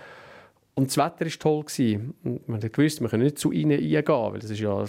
Und 0.73 0.87
das 0.87 0.97
Wetter 0.97 1.25
war 1.25 1.39
toll. 1.39 1.63
Gewesen. 1.63 2.13
Und 2.23 2.47
man 2.47 2.63
hat 2.63 2.71
gewusst, 2.71 3.01
wir 3.01 3.09
können 3.09 3.23
nicht 3.23 3.39
zu 3.39 3.51
ihnen 3.51 3.79
eingehen, 3.79 4.03
weil 4.07 4.39
das 4.39 4.51
ist 4.51 4.59
ja 4.59 4.85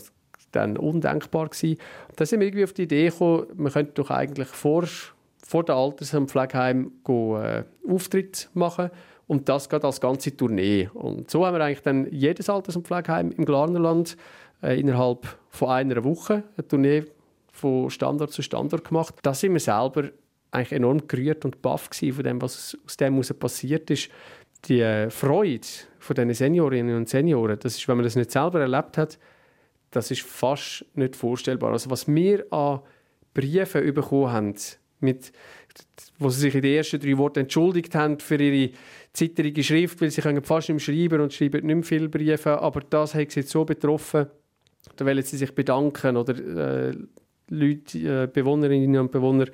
dann 0.53 0.77
undenkbar 0.77 1.49
gewesen. 1.49 1.79
Dann 2.17 2.27
sind 2.27 2.41
wir 2.41 2.47
irgendwie 2.47 2.65
auf 2.65 2.73
die 2.73 2.83
Idee 2.83 3.09
gekommen, 3.09 3.47
wir 3.55 3.71
könnten 3.71 3.95
doch 3.95 4.11
eigentlich 4.11 4.49
vor, 4.49 4.85
vor 5.45 5.65
dem 5.65 5.75
Alters- 5.75 6.15
und 6.15 6.31
Pflegeheim 6.31 6.93
go, 7.05 7.39
äh, 7.39 7.65
Auftritt 7.89 8.51
machen 8.55 8.91
und 9.27 9.49
das 9.49 9.69
geht 9.69 9.85
als 9.85 10.01
ganze 10.01 10.37
Tournee. 10.37 10.89
Und 10.95 11.31
so 11.31 11.47
haben 11.47 11.57
wir 11.57 11.65
eigentlich 11.65 11.83
dann 11.83 12.11
jedes 12.11 12.49
Alters- 12.49 12.77
und 12.77 12.87
Pflegeheim 12.87 13.31
im 13.31 13.45
Glarnerland 13.45 14.17
äh, 14.63 14.81
innerhalb 14.81 15.39
von 15.51 15.69
einer 15.69 16.03
Woche 16.03 16.45
eine 16.57 16.67
Tournee 16.67 17.05
von 17.53 17.91
Standort 17.91 18.33
zu 18.33 18.43
Standort 18.43 18.85
gemacht. 18.89 19.17
Da 19.23 19.35
sind 19.35 19.53
wir 19.53 19.61
selber 19.61 20.11
eigentlich 20.51 20.73
enorm 20.73 21.07
gerührt 21.07 21.45
und 21.45 21.61
baff 21.61 21.91
von 21.93 22.23
dem, 22.23 22.41
was 22.41 22.77
aus 22.85 22.97
dem 22.97 23.15
heraus 23.15 23.33
passiert 23.35 23.91
ist. 23.91 24.09
Die 24.65 24.81
äh, 24.81 25.11
Freude 25.11 25.67
von 25.99 26.17
diesen 26.17 26.35
Seniorinnen 26.35 26.97
und 26.97 27.09
Senioren, 27.09 27.59
das 27.59 27.77
ist, 27.77 27.87
wenn 27.87 27.97
man 27.97 28.05
das 28.05 28.17
nicht 28.17 28.31
selber 28.31 28.61
erlebt 28.61 28.97
hat, 28.97 29.19
das 29.91 30.11
ist 30.11 30.23
fast 30.23 30.85
nicht 30.95 31.17
vorstellbar. 31.17 31.73
Also 31.73 31.91
was 31.91 32.07
wir 32.09 32.53
an 32.53 32.81
Briefen 33.35 33.95
bekommen 33.95 34.33
haben, 34.33 34.55
mit, 35.01 35.33
wo 36.19 36.29
sie 36.29 36.41
sich 36.41 36.55
in 36.55 36.63
den 36.63 36.77
ersten 36.77 37.01
drei 37.01 37.17
Worten 37.17 37.41
entschuldigt 37.41 37.95
haben 37.95 38.19
für 38.19 38.37
ihre 38.37 38.73
zitterige 39.13 39.63
Schrift, 39.63 40.01
weil 40.01 40.11
sie 40.11 40.23
können 40.23 40.43
fast 40.43 40.69
mehr 40.69 40.79
schreiben 40.79 41.21
und 41.21 41.33
schreiben 41.33 41.67
nicht 41.67 41.75
mehr 41.75 41.85
viele 41.85 42.09
Briefe, 42.09 42.61
aber 42.61 42.81
das 42.81 43.15
hat 43.15 43.31
sie 43.31 43.41
jetzt 43.41 43.51
so 43.51 43.65
betroffen, 43.65 44.27
da 44.97 45.07
wollen 45.07 45.23
sie 45.23 45.37
sich 45.37 45.55
bedanken 45.55 46.17
oder 46.17 46.89
äh, 46.89 46.97
Leute, 47.49 47.99
äh, 47.99 48.27
Bewohnerinnen 48.27 49.01
und 49.01 49.13
Bewohner, 49.13 49.47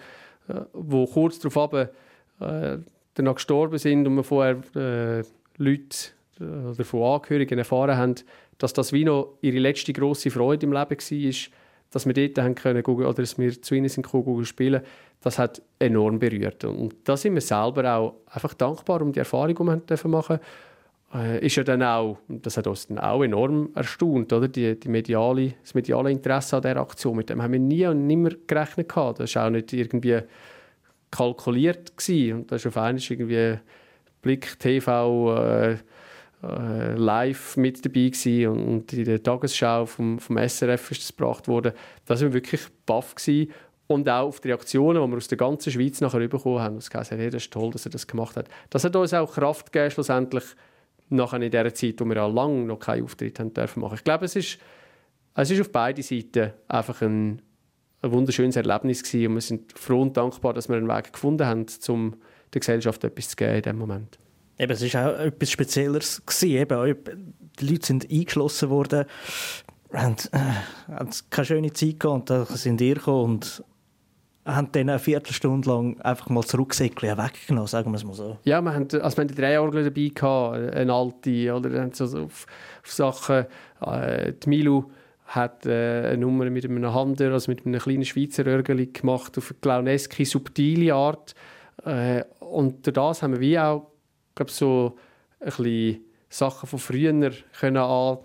äh, 0.49 0.61
wo 0.73 1.07
kurz 1.07 1.39
darauf 1.39 1.73
äh, 1.73 2.79
danach 3.15 3.35
gestorben 3.35 3.79
sind 3.79 4.07
und 4.07 4.17
wir 4.17 4.25
vorher 4.25 4.57
äh, 4.75 5.23
Leute 5.57 5.97
äh, 6.41 6.45
oder 6.45 6.85
von 6.85 7.03
Angehörigen 7.03 7.59
erfahren 7.59 7.97
haben, 7.97 8.15
dass 8.59 8.73
das 8.73 8.93
wie 8.93 9.05
noch 9.05 9.39
ihre 9.41 9.59
letzte 9.59 9.93
große 9.93 10.31
Freude 10.31 10.67
im 10.67 10.73
Leben 10.73 10.91
war, 10.91 11.51
dass 11.91 12.07
wir 12.07 12.13
dort 12.13 12.39
haben 12.45 12.55
können 12.55 12.85
oder 12.85 13.15
dass 13.15 13.39
wir 13.39 13.63
zu 13.63 13.75
ihnen 13.75 13.89
sind 13.89 14.05
gekommen, 14.05 14.45
spielen, 14.45 14.83
das 15.21 15.39
hat 15.39 15.63
enorm 15.79 16.19
berührt. 16.19 16.65
Und 16.65 16.95
da 17.05 17.17
sind 17.17 17.35
wir 17.35 17.41
selber 17.41 17.95
auch 17.95 18.15
einfach 18.27 18.55
dankbar 18.55 19.01
um 19.03 19.13
die 19.13 19.21
Erfahrung, 19.21 19.55
die 19.87 20.03
wir 20.03 20.11
machen 20.11 20.41
äh, 21.15 21.47
ist 21.47 21.57
ja 21.57 21.63
dann 21.63 21.83
auch, 21.83 22.19
das 22.29 22.57
hat 22.57 22.67
uns 22.67 22.89
dann 22.89 22.99
auch 22.99 23.23
enorm 23.23 23.71
erstaunt, 23.75 24.33
oder? 24.33 24.49
Die, 24.49 24.79
die 24.79 24.89
mediale, 24.89 25.55
das 25.63 25.75
mediale 25.75 26.11
Interesse 26.11 26.57
an 26.57 26.63
dieser 26.63 26.81
Aktion. 26.81 27.17
Mit 27.17 27.31
dem 27.31 27.41
haben 27.43 27.53
wir 27.53 27.61
nie 27.61 27.87
und 27.87 28.07
nimmer 28.07 28.31
gerechnet. 28.47 28.89
Gehabt. 28.89 29.21
Das 29.21 29.35
war 29.37 29.47
auch 29.47 29.51
nicht 29.51 29.73
irgendwie 29.73 30.21
kalkuliert. 31.11 31.97
Gewesen. 31.97 32.39
Und 32.39 32.53
das 32.53 32.63
ist 32.63 32.67
auf 32.67 32.77
einmal 32.77 33.01
irgendwie 33.01 33.59
Blick 34.23 34.59
TV 34.59 35.37
äh, 35.37 35.77
äh, 36.45 36.95
live 36.95 37.57
mit 37.57 37.85
dabei 37.85 38.09
gewesen 38.11 38.49
und, 38.49 38.93
in 38.93 39.05
der 39.05 39.23
Tagesschau 39.23 39.87
vom, 39.87 40.19
vom 40.19 40.37
SRF 40.37 40.91
ist 40.91 41.03
das 41.03 41.17
gebracht 41.17 41.49
worden. 41.49 41.73
Da 42.05 42.17
sind 42.17 42.29
wir 42.29 42.35
wirklich 42.35 42.63
baff 42.87 43.15
gewesen. 43.15 43.51
Und 43.87 44.09
auch 44.09 44.29
auf 44.29 44.41
die 44.41 44.49
Reaktionen, 44.49 45.03
die 45.03 45.11
wir 45.11 45.17
aus 45.17 45.29
der 45.29 45.39
ganzen 45.39 45.71
Schweiz 45.71 46.01
nachher 46.01 46.27
bekommen 46.27 46.61
haben. 46.61 46.77
Das 46.77 46.89
gesagt, 46.89 47.11
hey, 47.11 47.29
das 47.29 47.45
ist 47.45 47.53
toll, 47.53 47.71
dass 47.71 47.85
er 47.85 47.91
das 47.91 48.07
gemacht 48.07 48.37
hat. 48.37 48.49
Das 48.71 48.83
hat 48.85 48.97
uns 48.97 49.13
auch 49.13 49.33
Kraft 49.33 49.73
gegeben, 49.73 49.91
schlussendlich 49.91 50.45
nachher 51.11 51.41
in 51.41 51.51
der 51.51 51.75
Zeit, 51.75 52.01
wo 52.01 52.05
wir 52.07 52.17
ja 52.17 52.27
lange 52.27 52.65
noch 52.65 52.79
keinen 52.79 53.05
Auftritt 53.05 53.39
haben 53.39 53.53
dürfen 53.53 53.81
machen. 53.81 53.97
Ich 53.97 54.05
glaube, 54.05 54.25
es 54.25 54.37
ist, 54.37 54.59
es 55.35 55.51
ist 55.51 55.61
auf 55.61 55.71
beiden 55.71 56.03
Seiten 56.03 56.53
einfach 56.67 57.03
ein, 57.03 57.43
ein 58.01 58.13
wunderschönes 58.13 58.57
Erlebnis 58.57 59.03
gewesen 59.03 59.29
und 59.29 59.35
wir 59.35 59.41
sind 59.43 59.79
froh 59.79 60.01
und 60.01 60.17
dankbar, 60.17 60.55
dass 60.55 60.69
wir 60.69 60.77
einen 60.77 60.89
Weg 60.89 61.13
gefunden 61.13 61.47
haben, 61.47 61.67
um 61.89 62.17
der 62.55 62.61
Gesellschaft 62.61 63.05
etwas 63.05 63.29
zu 63.29 63.37
geben 63.37 63.57
in 63.57 63.63
diesem 63.63 63.79
Moment. 63.79 64.19
Eben, 64.59 64.73
es 64.73 64.95
war 64.95 65.11
auch 65.15 65.19
etwas 65.19 65.51
Spezielleres. 65.51 66.23
Eben, 66.43 67.35
die 67.61 67.67
Leute 67.67 67.87
sind 67.87 68.11
eingeschlossen 68.11 68.71
worden, 68.71 69.05
haben, 69.93 70.17
äh, 70.33 70.93
haben 70.93 71.11
keine 71.31 71.47
schöne 71.47 71.73
Zeit 71.73 72.01
gehabt 72.01 72.31
und 72.31 72.31
dann 72.31 72.47
sind 72.47 72.81
ihr 72.81 72.95
gekommen 72.95 73.35
und 73.35 73.65
haben 74.45 74.71
dann 74.73 74.91
eine 74.91 74.99
Viertelstunde 74.99 75.69
lang 75.69 76.01
einfach 76.01 76.29
mal 76.29 76.43
zurücksäckeln 76.43 77.17
weggenommen, 77.17 77.67
sagen 77.67 77.91
wir 77.93 77.97
es 77.97 78.05
mal 78.05 78.15
so. 78.15 78.39
Ja, 78.45 78.61
wir 78.61 78.75
hatten, 78.75 79.01
also 79.01 79.17
wir 79.17 79.25
hatten 79.25 79.35
drei 79.35 79.59
Orgel 79.59 79.85
dabei, 79.85 80.11
gehabt, 80.15 80.75
eine 80.75 80.93
alte, 80.93 81.55
oder 81.55 81.89
so 81.93 82.05
auf, 82.05 82.47
auf 82.83 82.93
Sachen, 82.93 83.47
äh, 83.81 84.33
die 84.33 84.49
Milu 84.49 84.85
hat 85.27 85.65
äh, 85.65 86.09
eine 86.09 86.19
Nummer 86.19 86.51
mit 86.51 86.65
einem 86.65 86.93
Hander, 86.93 87.33
also 87.33 87.51
mit 87.51 87.65
einem 87.65 87.81
kleinen 87.81 88.05
Schweizer 88.05 88.47
Örgeli 88.47 88.87
gemacht, 88.87 89.39
auf 89.39 89.51
eine 89.51 89.61
clowneske, 89.61 90.27
subtile 90.27 90.95
Art. 90.95 91.35
Äh, 91.85 92.25
und 92.41 92.95
das 92.95 93.23
haben 93.23 93.33
wir 93.33 93.41
wie 93.41 93.59
auch 93.59 93.94
glaube, 94.35 94.51
so 94.51 94.97
ein 95.41 95.47
bisschen 95.47 96.05
Sachen 96.29 96.69
von 96.69 96.79
früher 96.79 97.33
können 97.61 97.77
an, 97.77 98.19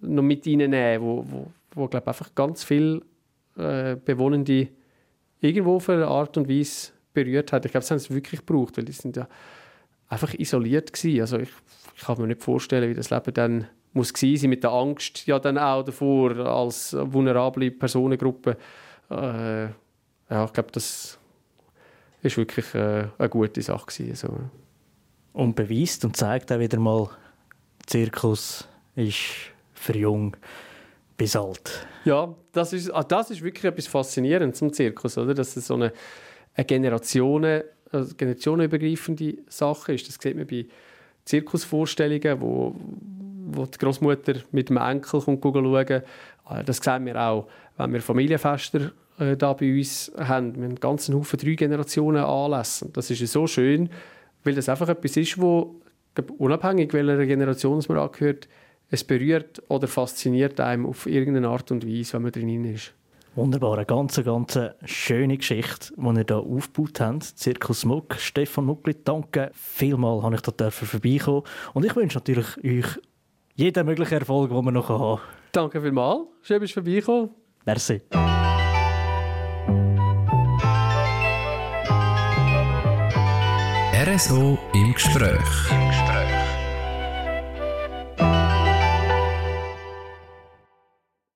noch 0.00 0.22
mit 0.22 0.46
reinnehmen, 0.46 1.00
wo, 1.00 1.24
wo, 1.28 1.46
wo 1.74 1.88
glaube 1.88 2.08
einfach 2.08 2.34
ganz 2.34 2.64
viele 2.64 3.02
äh, 3.56 3.96
Bewohnende 3.96 4.68
irgendwo 5.40 5.76
auf 5.76 5.88
eine 5.88 6.06
Art 6.06 6.36
und 6.36 6.48
Weise 6.48 6.90
berührt 7.12 7.52
hat. 7.52 7.64
Ich 7.64 7.70
glaube, 7.70 7.82
das 7.82 7.90
haben 7.90 7.98
sie 7.98 8.14
wirklich 8.14 8.44
gebraucht, 8.44 8.76
weil 8.76 8.84
die 8.84 8.92
sind 8.92 9.16
ja 9.16 9.28
einfach 10.08 10.34
isoliert 10.34 10.92
gewesen. 10.92 11.20
Also 11.20 11.38
ich, 11.38 11.50
ich 11.94 12.02
kann 12.02 12.20
mir 12.20 12.26
nicht 12.26 12.42
vorstellen, 12.42 12.90
wie 12.90 12.94
das 12.94 13.10
Leben 13.10 13.34
dann 13.34 13.66
muss 13.92 14.12
gewesen 14.12 14.42
sein 14.42 14.50
mit 14.50 14.62
der 14.62 14.72
Angst 14.72 15.26
ja 15.26 15.38
dann 15.38 15.56
auch 15.56 15.82
davor 15.82 16.36
als 16.36 16.94
vulnerable 16.98 17.70
Personengruppe. 17.70 18.58
Äh, 19.10 19.64
ja, 19.64 20.44
ich 20.44 20.52
glaube, 20.52 20.70
das 20.72 21.18
ist 22.22 22.36
wirklich 22.36 22.74
äh, 22.74 23.06
eine 23.16 23.28
gute 23.28 23.62
Sache 23.62 23.86
gewesen. 23.86 24.10
Also 24.10 24.38
und 25.36 25.54
beweist 25.54 26.02
und 26.04 26.16
zeigt 26.16 26.50
auch 26.50 26.58
wieder 26.58 26.78
mal, 26.78 27.10
Zirkus 27.84 28.66
ist 28.94 29.18
für 29.74 29.96
jung 29.96 30.34
bis 31.18 31.36
alt. 31.36 31.86
Ja, 32.04 32.34
das 32.52 32.72
ist, 32.72 32.90
ah, 32.90 33.02
das 33.02 33.30
ist 33.30 33.42
wirklich 33.42 33.64
etwas 33.64 33.86
Faszinierendes 33.86 34.58
zum 34.58 34.72
Zirkus, 34.72 35.18
oder? 35.18 35.34
dass 35.34 35.54
es 35.56 35.66
so 35.66 35.74
eine, 35.74 35.92
eine 36.54 36.64
Generationen, 36.64 37.62
also 37.92 38.14
generationenübergreifende 38.16 39.36
Sache 39.48 39.92
ist. 39.92 40.08
Das 40.08 40.16
sieht 40.20 40.36
man 40.36 40.46
bei 40.46 40.66
Zirkusvorstellungen, 41.26 42.40
wo, 42.40 42.74
wo 43.48 43.66
die 43.66 43.76
Großmutter 43.76 44.36
mit 44.52 44.70
dem 44.70 44.78
Enkel 44.78 45.20
schauen. 45.20 46.02
Ah, 46.46 46.62
das 46.62 46.78
sehen 46.78 47.04
wir 47.04 47.20
auch, 47.20 47.46
wenn 47.76 47.92
wir 47.92 48.00
Familienfester 48.00 48.90
äh, 49.18 49.36
da 49.36 49.52
bei 49.52 49.76
uns 49.76 50.10
haben. 50.16 50.54
Wir 50.54 50.62
haben 50.62 50.64
einen 50.64 50.80
ganzen 50.80 51.14
Haufen 51.14 51.38
drei 51.38 51.54
Generationen 51.56 52.24
Anlässe. 52.24 52.88
Das 52.90 53.10
ist 53.10 53.30
so 53.30 53.46
schön, 53.46 53.90
weil 54.46 54.54
das 54.54 54.68
einfach 54.68 54.88
etwas 54.88 55.16
ist, 55.16 55.40
wo 55.40 55.80
unabhängig 56.38 56.92
welcher 56.92 57.26
Generation 57.26 57.82
man 57.88 57.98
angehört, 57.98 58.48
es 58.88 59.04
berührt 59.04 59.62
oder 59.68 59.88
fasziniert 59.88 60.60
einem 60.60 60.86
auf 60.86 61.06
irgendeine 61.06 61.48
Art 61.48 61.70
und 61.72 61.86
Weise, 61.86 62.14
wenn 62.14 62.22
man 62.22 62.32
drin 62.32 62.64
ist. 62.64 62.94
Wunderbar, 63.34 63.74
eine 63.74 63.84
ganz, 63.84 64.22
ganz 64.24 64.58
schöne 64.84 65.36
Geschichte, 65.36 65.92
die 65.94 66.06
ihr 66.06 66.24
hier 66.26 66.36
aufgebaut 66.38 67.00
habt. 67.00 67.22
Zirkus 67.22 67.84
Muck, 67.84 68.14
Stefan 68.18 68.64
Muckli, 68.64 68.96
danke 69.04 69.50
vielmals, 69.52 70.22
dass 70.22 70.52
ich 70.52 70.56
da 70.56 70.70
vorbeikommen 70.70 71.42
Und 71.74 71.84
ich 71.84 71.94
wünsche 71.94 72.16
natürlich 72.16 72.46
euch 72.64 72.98
jeden 73.54 73.84
möglichen 73.84 74.14
Erfolg, 74.14 74.50
den 74.50 74.64
wir 74.64 74.72
noch 74.72 74.88
haben 74.88 75.20
Danke 75.52 75.82
vielmals, 75.82 76.28
schön, 76.42 76.60
dass 76.60 76.70
du 76.70 76.74
vorbeigekommen. 76.74 77.30
Merci. 77.66 78.00
RSO 84.06 84.56
im 84.72 84.94
Gespräch. 84.94 85.85